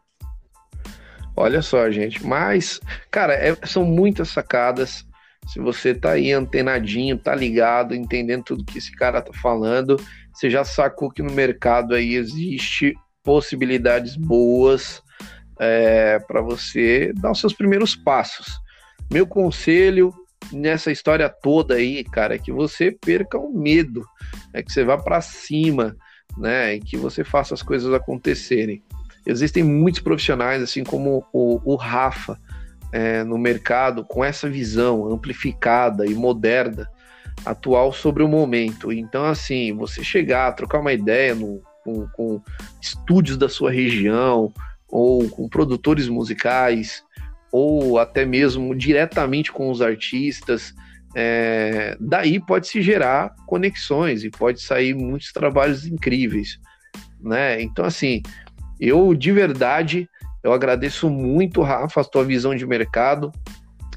Olha 1.36 1.62
só, 1.62 1.90
gente. 1.90 2.26
Mas, 2.26 2.80
cara, 3.10 3.34
é, 3.34 3.56
são 3.66 3.84
muitas 3.84 4.30
sacadas. 4.30 5.06
Se 5.48 5.60
você 5.60 5.94
tá 5.94 6.12
aí 6.12 6.32
antenadinho, 6.32 7.18
tá 7.18 7.36
ligado, 7.36 7.94
entendendo 7.94 8.44
tudo 8.44 8.64
que 8.64 8.78
esse 8.78 8.92
cara 8.92 9.22
tá 9.22 9.34
falando, 9.34 9.98
você 10.34 10.50
já 10.50 10.64
sacou 10.64 11.12
que 11.12 11.22
no 11.22 11.32
mercado 11.32 11.94
aí 11.94 12.16
existe 12.16 12.96
possibilidades 13.24 14.16
boas 14.16 15.02
é, 15.60 16.20
para 16.20 16.42
você 16.42 17.12
dar 17.16 17.32
os 17.32 17.40
seus 17.40 17.54
primeiros 17.54 17.96
passos. 17.96 18.48
Meu 19.12 19.28
conselho 19.28 20.14
nessa 20.52 20.92
história 20.92 21.30
toda 21.30 21.76
aí, 21.76 22.04
cara, 22.04 22.38
que 22.38 22.52
você 22.52 22.92
perca 22.92 23.38
o 23.38 23.52
medo, 23.52 24.06
é 24.54 24.62
que 24.62 24.72
você 24.72 24.84
vá 24.84 24.98
para 24.98 25.22
cima, 25.22 25.96
né, 26.38 26.76
e 26.76 26.80
que 26.80 26.98
você 26.98 27.24
faça 27.24 27.54
as 27.54 27.62
coisas 27.62 27.94
acontecerem. 27.94 28.84
Existem 29.26 29.64
muitos 29.64 30.02
profissionais, 30.02 30.62
assim 30.62 30.84
como 30.84 31.26
o, 31.32 31.62
o 31.64 31.76
Rafa, 31.76 32.38
é, 32.92 33.24
no 33.24 33.38
mercado, 33.38 34.04
com 34.04 34.24
essa 34.24 34.50
visão 34.50 35.12
amplificada 35.12 36.06
e 36.06 36.14
moderna, 36.14 36.88
atual 37.46 37.92
sobre 37.92 38.22
o 38.22 38.28
momento. 38.28 38.92
Então, 38.92 39.26
assim, 39.26 39.74
você 39.74 40.04
chegar, 40.04 40.52
trocar 40.54 40.80
uma 40.80 40.94
ideia 40.94 41.34
no, 41.34 41.62
com, 41.84 42.08
com 42.10 42.42
estúdios 42.82 43.38
da 43.38 43.50
sua 43.50 43.72
região, 43.72 44.54
ou 44.94 45.28
com 45.28 45.50
produtores 45.50 46.08
musicais, 46.08 47.04
ou 47.54 48.00
até 48.00 48.26
mesmo 48.26 48.74
diretamente 48.74 49.52
com 49.52 49.70
os 49.70 49.80
artistas, 49.80 50.74
é, 51.16 51.96
daí 52.00 52.40
pode 52.40 52.68
se 52.68 52.82
gerar 52.82 53.36
conexões 53.46 54.24
e 54.24 54.32
pode 54.32 54.60
sair 54.60 54.96
muitos 54.96 55.32
trabalhos 55.32 55.86
incríveis, 55.86 56.60
né? 57.22 57.62
Então, 57.62 57.86
assim, 57.86 58.24
eu 58.80 59.14
de 59.14 59.32
verdade, 59.32 60.10
eu 60.44 60.52
agradeço 60.52 61.12
muito, 61.12 61.62
Rafa, 61.62 62.02
a 62.02 62.04
tua 62.04 62.26
visão 62.26 62.56
de 62.56 62.66
mercado, 62.66 63.32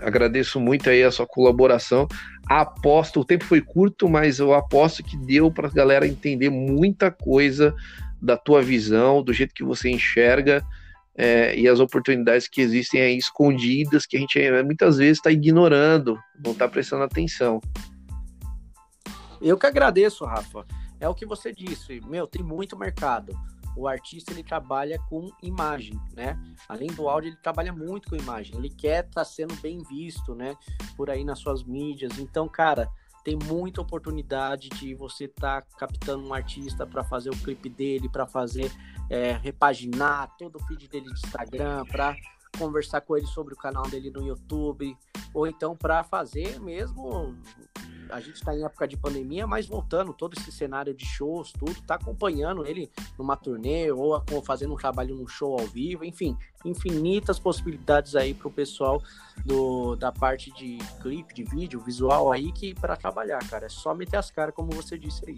agradeço 0.03 0.61
muito 0.61 0.91
aí 0.91 1.03
a 1.03 1.11
sua 1.11 1.27
colaboração. 1.27 2.07
Aposto, 2.47 3.21
o 3.21 3.25
tempo 3.25 3.45
foi 3.45 3.63
curto, 3.63 4.07
mas 4.07 4.39
eu 4.39 4.53
aposto 4.53 5.03
que 5.03 5.17
deu 5.17 5.51
para 5.51 5.69
a 5.69 5.73
galera 5.73 6.07
entender 6.07 6.51
muita 6.51 7.11
coisa 7.11 7.75
da 8.21 8.37
tua 8.37 8.61
visão, 8.61 9.23
do 9.23 9.33
jeito 9.33 9.55
que 9.55 9.65
você 9.65 9.89
enxerga 9.89 10.63
é, 11.17 11.59
e 11.59 11.67
as 11.67 11.81
oportunidades 11.81 12.47
que 12.47 12.61
existem 12.61 13.01
aí 13.01 13.17
escondidas 13.17 14.05
que 14.07 14.17
a 14.17 14.21
gente 14.21 14.39
é, 14.41 14.63
muitas 14.63 14.99
vezes 14.99 15.19
está 15.19 15.31
ignorando, 15.31 16.19
não 16.45 16.53
está 16.53 16.69
prestando 16.69 17.05
atenção. 17.05 17.61
Eu 19.41 19.57
que 19.59 19.67
agradeço, 19.67 20.25
Rafa. 20.25 20.67
É 20.99 21.09
o 21.09 21.15
que 21.15 21.27
você 21.27 21.53
disse, 21.53 22.01
meu, 22.07 22.27
tem 22.27 22.43
muito 22.43 22.79
mercado. 22.79 23.37
O 23.77 23.87
artista 23.87 24.33
ele 24.33 24.43
trabalha 24.43 24.99
com 25.11 25.31
imagem, 25.43 26.01
né? 26.15 26.39
Além 26.67 26.89
do 26.89 27.07
áudio, 27.09 27.29
ele 27.29 27.37
trabalha 27.37 27.73
muito 27.73 28.09
com 28.09 28.17
imagem. 28.17 28.57
Ele 28.57 28.71
quer 28.71 29.05
estar 29.05 29.21
tá 29.21 29.25
sendo 29.25 29.55
bem 29.57 29.83
visto, 29.83 30.35
né? 30.35 30.57
Por 30.97 31.11
aí 31.11 31.23
nas 31.23 31.39
suas 31.39 31.63
mídias. 31.63 32.19
Então, 32.19 32.49
cara, 32.49 32.89
tem 33.27 33.37
muita 33.37 33.81
oportunidade 33.81 34.69
de 34.69 34.95
você 34.95 35.25
estar 35.25 35.63
tá 35.63 35.69
captando 35.77 36.29
um 36.29 36.33
artista 36.33 36.87
para 36.87 37.03
fazer 37.03 37.29
o 37.29 37.37
clipe 37.37 37.69
dele, 37.69 38.09
para 38.09 38.25
fazer 38.25 38.71
é, 39.11 39.33
repaginar 39.33 40.33
todo 40.39 40.55
o 40.55 40.63
feed 40.65 40.87
dele 40.87 41.07
de 41.07 41.27
Instagram, 41.27 41.85
para 41.87 42.15
conversar 42.57 43.01
com 43.01 43.17
ele 43.17 43.27
sobre 43.27 43.53
o 43.53 43.57
canal 43.57 43.83
dele 43.89 44.13
no 44.13 44.25
YouTube, 44.25 44.97
ou 45.35 45.45
então 45.45 45.77
para 45.77 46.05
fazer 46.05 46.61
mesmo 46.61 47.37
a 48.11 48.21
gente 48.21 48.37
está 48.37 48.55
em 48.55 48.65
época 48.65 48.87
de 48.87 48.97
pandemia, 48.97 49.47
mas 49.47 49.67
voltando, 49.67 50.13
todo 50.13 50.35
esse 50.39 50.51
cenário 50.53 50.95
de 50.95 51.05
shows, 51.05 51.53
tudo, 51.53 51.75
tá 51.83 51.97
acompanhando 51.97 52.67
ele 52.67 52.91
numa 53.19 53.37
turnê 53.37 53.91
ou 53.91 54.23
fazendo 54.45 54.75
um 54.75 54.77
trabalho 54.77 55.15
num 55.15 55.27
show 55.27 55.59
ao 55.59 55.67
vivo, 55.67 56.05
enfim, 56.05 56.37
infinitas 56.65 57.39
possibilidades 57.39 58.15
aí 58.15 58.35
para 58.35 58.49
o 58.49 58.51
pessoal 58.51 59.03
do, 59.45 59.97
da 59.97 60.13
parte 60.13 60.53
de 60.53 60.79
clipe, 61.01 61.35
de 61.35 61.45
vídeo, 61.45 61.81
visual 61.81 62.33
aí, 62.33 62.53
que 62.53 62.75
para 62.75 62.97
trabalhar, 62.97 63.39
cara, 63.49 63.67
é 63.67 63.69
só 63.71 63.95
meter 63.95 64.17
as 64.17 64.31
caras, 64.31 64.55
como 64.55 64.71
você 64.71 64.99
disse 64.99 65.23
aí. 65.29 65.37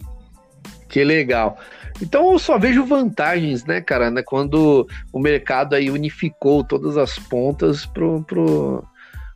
Que 0.87 1.03
legal. 1.03 1.57
Então 2.01 2.31
eu 2.31 2.39
só 2.39 2.57
vejo 2.57 2.83
vantagens, 2.83 3.63
né, 3.63 3.79
cara, 3.79 4.09
né, 4.09 4.23
quando 4.23 4.87
o 5.13 5.19
mercado 5.19 5.75
aí 5.75 5.89
unificou 5.89 6.63
todas 6.63 6.97
as 6.97 7.17
pontas 7.19 7.85
pro, 7.85 8.23
pro 8.23 8.83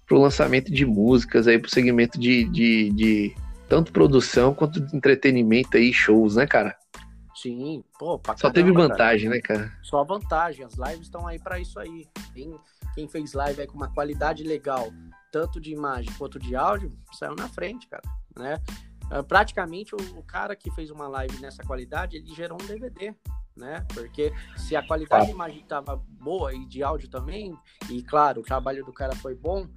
para 0.06 0.18
o 0.18 0.22
lançamento 0.22 0.72
de 0.72 0.86
músicas 0.86 1.48
aí, 1.48 1.58
para 1.58 1.68
o 1.68 1.72
segmento 1.72 2.20
de, 2.20 2.46
de, 2.46 2.90
de, 2.92 3.36
tanto 3.68 3.92
produção 3.92 4.54
quanto 4.54 4.80
de 4.80 4.96
entretenimento 4.96 5.78
aí, 5.78 5.94
shows, 5.94 6.36
né, 6.36 6.46
cara? 6.46 6.76
Sim, 7.36 7.84
pô, 7.98 8.20
pra 8.20 8.38
Só 8.38 8.50
teve 8.50 8.72
vantagem, 8.72 9.30
cara. 9.30 9.36
né, 9.36 9.42
cara? 9.42 9.80
Só 9.82 10.04
vantagem, 10.04 10.66
as 10.66 10.76
lives 10.76 11.08
estão 11.08 11.28
aí 11.28 11.40
para 11.40 11.60
isso 11.60 11.80
aí. 11.80 12.08
Quem, 12.34 12.58
quem 12.94 13.08
fez 13.08 13.34
live 13.34 13.62
aí 13.62 13.68
com 13.68 13.76
uma 13.76 13.92
qualidade 13.94 14.44
legal, 14.44 14.92
tanto 15.32 15.60
de 15.60 15.72
imagem 15.72 16.12
quanto 16.18 16.40
de 16.40 16.56
áudio, 16.56 16.92
saiu 17.12 17.36
na 17.36 17.50
frente, 17.50 17.88
cara, 17.88 18.04
né? 18.38 18.60
Ah, 19.14 19.22
praticamente 19.22 19.94
o, 19.94 19.98
o 20.18 20.24
cara 20.24 20.56
que 20.56 20.72
fez 20.72 20.90
uma 20.90 21.08
live 21.08 21.40
nessa 21.40 21.64
qualidade, 21.64 22.18
ele 22.18 22.34
gerou 22.34 22.58
um 22.62 22.66
DVD, 22.66 23.14
né? 23.56 23.86
Porque 23.94 24.34
se 24.58 24.76
a 24.76 24.86
qualidade 24.86 25.24
ah. 25.24 25.26
de 25.26 25.32
imagem 25.32 25.60
estava 25.60 25.96
boa 25.96 26.54
e 26.54 26.66
de 26.66 26.82
áudio 26.82 27.10
também, 27.10 27.56
e 27.90 28.02
claro, 28.02 28.42
o 28.42 28.44
trabalho 28.44 28.84
do 28.84 28.92
cara 28.92 29.16
foi 29.16 29.36
bom, 29.36 29.68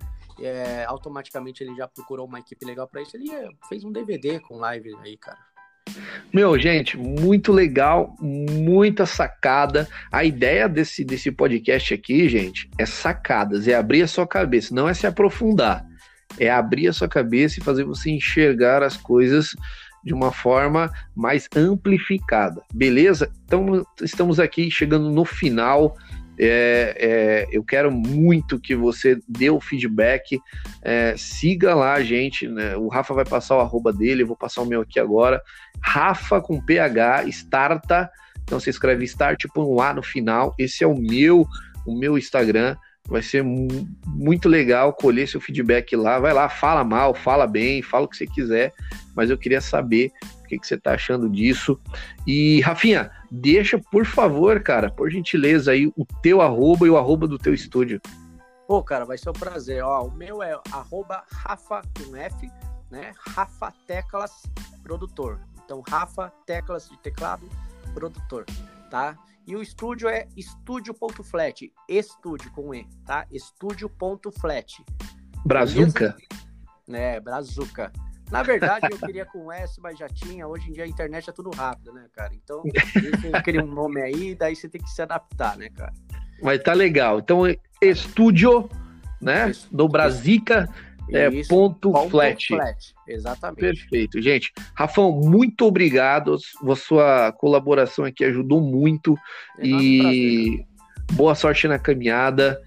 é, 0.40 0.85
automaticamente 0.85 1.62
ele 1.62 1.75
já 1.75 1.88
procurou 1.88 2.27
uma 2.27 2.38
equipe 2.38 2.64
legal 2.64 2.87
para 2.87 3.03
isso. 3.03 3.16
Ele 3.16 3.31
é, 3.31 3.49
fez 3.68 3.85
um 3.85 3.92
DVD 3.92 4.40
com 4.40 4.57
live 4.57 4.94
aí, 5.03 5.16
cara. 5.16 5.38
Meu, 6.33 6.59
gente, 6.59 6.96
muito 6.96 7.53
legal, 7.53 8.14
muita 8.20 9.07
sacada. 9.07 9.88
A 10.11 10.25
ideia 10.25 10.68
desse, 10.68 11.05
desse 11.05 11.31
podcast 11.31 11.94
aqui, 11.94 12.29
gente, 12.29 12.68
é 12.79 12.85
sacadas, 12.85 13.68
é 13.68 13.75
abrir 13.75 14.03
a 14.03 14.09
sua 14.09 14.27
cabeça, 14.27 14.75
não 14.75 14.88
é 14.88 14.94
se 14.94 15.07
aprofundar, 15.07 15.87
é 16.38 16.51
abrir 16.51 16.88
a 16.88 16.92
sua 16.92 17.09
cabeça 17.09 17.59
e 17.59 17.62
fazer 17.62 17.85
você 17.85 18.11
enxergar 18.11 18.83
as 18.83 18.96
coisas 18.96 19.51
de 20.05 20.12
uma 20.12 20.31
forma 20.31 20.90
mais 21.14 21.49
amplificada, 21.57 22.62
beleza? 22.72 23.31
Então, 23.44 23.85
estamos 24.01 24.38
aqui 24.38 24.70
chegando 24.70 25.11
no 25.11 25.25
final 25.25 25.96
é, 26.38 26.96
é, 26.99 27.46
eu 27.51 27.64
quero 27.64 27.90
muito 27.90 28.61
que 28.61 28.75
você 28.75 29.18
dê 29.29 29.51
o 29.51 29.61
feedback, 29.61 30.38
é, 30.83 31.14
siga 31.16 31.75
lá 31.75 31.94
a 31.94 32.03
gente, 32.03 32.46
né? 32.46 32.77
o 32.77 32.88
Rafa 32.88 33.14
vai 33.14 33.25
passar 33.25 33.57
o 33.57 33.61
arroba 33.61 33.92
dele, 33.92 34.22
eu 34.22 34.27
vou 34.27 34.37
passar 34.37 34.62
o 34.62 34.66
meu 34.66 34.83
aqui 34.83 35.01
agora, 35.01 35.42
Rafa 35.81 36.40
com 36.40 36.61
PH, 36.61 37.25
starta, 37.29 38.11
então 38.42 38.61
você 38.61 38.70
escreve 38.70 39.05
start, 39.05 39.44
põe 39.55 39.64
um 39.64 39.81
A 39.81 39.94
no 39.94 40.03
final, 40.03 40.55
esse 40.59 40.85
é 40.85 40.87
o 40.87 40.96
meu, 40.96 41.46
o 41.87 41.99
meu 41.99 42.18
Instagram, 42.18 42.77
vai 43.09 43.22
ser 43.22 43.42
muito 43.42 44.49
legal 44.49 44.92
colher 44.92 45.29
seu 45.29 45.40
feedback 45.40 45.94
lá, 45.94 46.18
vai 46.18 46.33
lá, 46.33 46.49
fala 46.49 46.85
mal, 46.85 47.14
fala 47.14 47.46
bem, 47.46 47.83
fala 47.83 48.05
o 48.05 48.09
que 48.09 48.16
você 48.16 48.27
quiser, 48.27 48.72
mas 49.14 49.31
eu 49.31 49.38
queria 49.38 49.61
saber 49.61 50.11
o 50.46 50.48
que, 50.48 50.59
que 50.59 50.66
você 50.66 50.76
está 50.76 50.94
achando 50.94 51.28
disso. 51.28 51.78
E, 52.26 52.61
Rafinha, 52.61 53.11
deixa, 53.30 53.78
por 53.78 54.06
favor, 54.06 54.62
cara, 54.62 54.90
por 54.90 55.11
gentileza 55.11 55.72
aí, 55.72 55.87
o 55.96 56.06
teu 56.22 56.40
arroba 56.40 56.87
e 56.87 56.90
o 56.90 56.96
arroba 56.96 57.26
do 57.26 57.38
teu 57.38 57.52
estúdio. 57.52 58.00
Pô, 58.66 58.82
cara, 58.82 59.04
vai 59.04 59.18
ser 59.18 59.30
um 59.30 59.35
prazer. 59.35 59.82
Ó, 59.85 60.06
o 60.06 60.11
meu 60.11 60.42
é 60.42 60.59
arroba 60.72 61.22
Rafa 61.30 61.82
com 61.98 62.16
F, 62.16 62.50
né? 62.90 63.12
Rafa 63.35 63.72
Teclas 63.87 64.42
Produtor. 64.82 65.40
Então, 65.64 65.82
Rafa 65.88 66.32
Teclas 66.46 66.88
de 66.88 66.98
teclado 66.98 67.48
produtor, 67.92 68.44
tá? 68.90 69.16
E 69.46 69.54
o 69.54 69.62
estúdio 69.62 70.09
é 70.09 70.26
estúdio.flat, 70.37 71.72
estúdio 71.88 72.50
com 72.52 72.74
E, 72.74 72.85
tá? 73.04 73.26
Estúdio.flat. 73.30 74.85
Brazuca? 75.44 76.16
É, 76.88 77.20
Brazuca. 77.20 77.92
Na 78.30 78.42
verdade, 78.42 78.88
eu 78.90 78.98
queria 78.98 79.24
com 79.24 79.52
S, 79.52 79.80
mas 79.80 79.98
já 79.98 80.08
tinha. 80.08 80.46
Hoje 80.46 80.68
em 80.68 80.72
dia 80.72 80.84
a 80.84 80.88
internet 80.88 81.30
é 81.30 81.32
tudo 81.32 81.50
rápido, 81.50 81.92
né, 81.92 82.06
cara? 82.12 82.32
Então, 82.34 82.62
cria 83.44 83.62
um 83.62 83.72
nome 83.72 84.02
aí, 84.02 84.34
daí 84.34 84.56
você 84.56 84.68
tem 84.68 84.80
que 84.80 84.90
se 84.90 85.00
adaptar, 85.00 85.56
né, 85.56 85.68
cara? 85.70 85.92
Mas 86.42 86.62
tá 86.62 86.72
legal. 86.72 87.20
Então, 87.20 87.42
estúdio, 87.80 88.68
né? 89.20 89.52
Do 89.70 89.88
Brasica. 89.88 90.68
É, 91.12 91.28
Isso, 91.28 91.48
ponto, 91.48 91.92
ponto 91.92 92.10
flat. 92.10 92.48
flat. 92.48 92.94
Exatamente. 93.06 93.60
Perfeito. 93.60 94.20
Gente, 94.20 94.52
Rafão, 94.74 95.12
muito 95.12 95.64
obrigado. 95.64 96.34
A 96.34 96.74
sua 96.76 97.32
colaboração 97.32 98.04
aqui 98.04 98.24
ajudou 98.24 98.60
muito. 98.60 99.16
É 99.58 99.66
e 99.66 99.98
prazer, 100.00 100.66
boa 101.12 101.34
sorte 101.36 101.68
na 101.68 101.78
caminhada. 101.78 102.60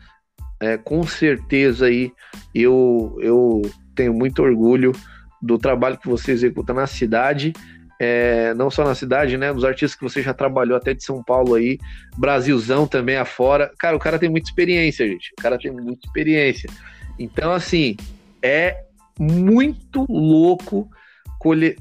É, 0.62 0.78
com 0.78 1.04
certeza 1.04 1.86
aí 1.86 2.12
eu, 2.54 3.18
eu 3.22 3.62
tenho 3.94 4.14
muito 4.14 4.42
orgulho 4.42 4.94
do 5.42 5.58
trabalho 5.58 5.98
que 5.98 6.08
você 6.08 6.32
executa 6.32 6.74
na 6.74 6.88
cidade, 6.88 7.54
é, 8.00 8.54
não 8.54 8.72
só 8.72 8.86
na 8.86 8.96
cidade, 8.96 9.38
né? 9.38 9.54
Dos 9.54 9.66
artistas 9.66 9.96
que 9.96 10.04
você 10.04 10.22
já 10.22 10.34
trabalhou 10.34 10.78
até 10.78 10.94
de 10.94 11.04
São 11.04 11.22
Paulo 11.22 11.56
aí, 11.56 11.78
Brasilzão 12.18 12.88
também 12.88 13.18
afora. 13.18 13.72
Cara, 13.78 13.96
o 13.96 14.00
cara 14.00 14.18
tem 14.18 14.30
muita 14.30 14.50
experiência, 14.50 15.06
gente. 15.06 15.32
O 15.38 15.42
cara 15.42 15.58
tem 15.58 15.72
muita 15.72 16.08
experiência. 16.08 16.70
Então, 17.18 17.52
assim, 17.52 17.98
é 18.42 18.84
muito 19.20 20.06
louco 20.10 20.90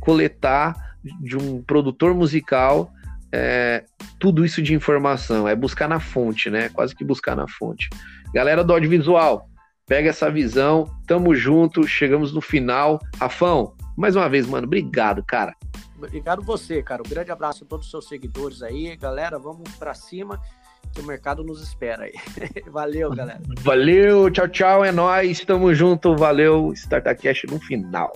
coletar 0.01 0.97
de 1.21 1.37
um 1.37 1.63
produtor 1.63 2.13
musical 2.15 2.93
é, 3.33 3.85
tudo 4.19 4.45
isso 4.45 4.61
de 4.61 4.75
informação. 4.75 5.47
É 5.47 5.55
buscar 5.55 5.89
na 5.89 6.01
fonte, 6.01 6.51
né? 6.51 6.69
Quase 6.71 6.95
que 6.95 7.05
buscar 7.05 7.37
na 7.37 7.47
fonte. 7.47 7.89
Galera 8.35 8.65
do 8.65 8.73
audiovisual, 8.73 9.48
Pega 9.89 10.11
essa 10.11 10.31
visão, 10.31 10.85
tamo 11.07 11.35
junto, 11.35 11.89
chegamos 11.89 12.33
no 12.33 12.43
final. 12.43 13.01
Rafão, 13.19 13.75
mais 13.97 14.15
uma 14.15 14.29
vez, 14.29 14.47
mano, 14.47 14.67
obrigado, 14.67 15.25
cara. 15.25 15.57
Obrigado 15.97 16.43
você, 16.43 16.83
cara. 16.83 17.03
Um 17.05 17.09
grande 17.09 17.33
abraço 17.33 17.65
a 17.65 17.67
todos 17.67 17.87
os 17.87 17.91
seus 17.91 18.07
seguidores 18.07 18.63
aí. 18.63 18.95
Galera, 18.97 19.39
vamos 19.39 19.75
para 19.77 19.95
cima 19.95 20.39
que 20.95 21.01
o 21.01 21.05
mercado 21.05 21.43
nos 21.43 21.63
espera 21.63 22.05
aí. 22.05 22.13
Valeu, 22.71 23.11
galera. 23.11 23.41
Valeu, 23.61 24.31
tchau, 24.31 24.49
tchau, 24.49 24.85
é 24.85 24.93
nóis, 24.93 25.45
tamo 25.45 25.75
junto, 25.75 26.15
valeu, 26.17 26.73
Startup 26.75 27.21
Cash 27.21 27.45
no 27.51 27.59
final. 27.59 28.13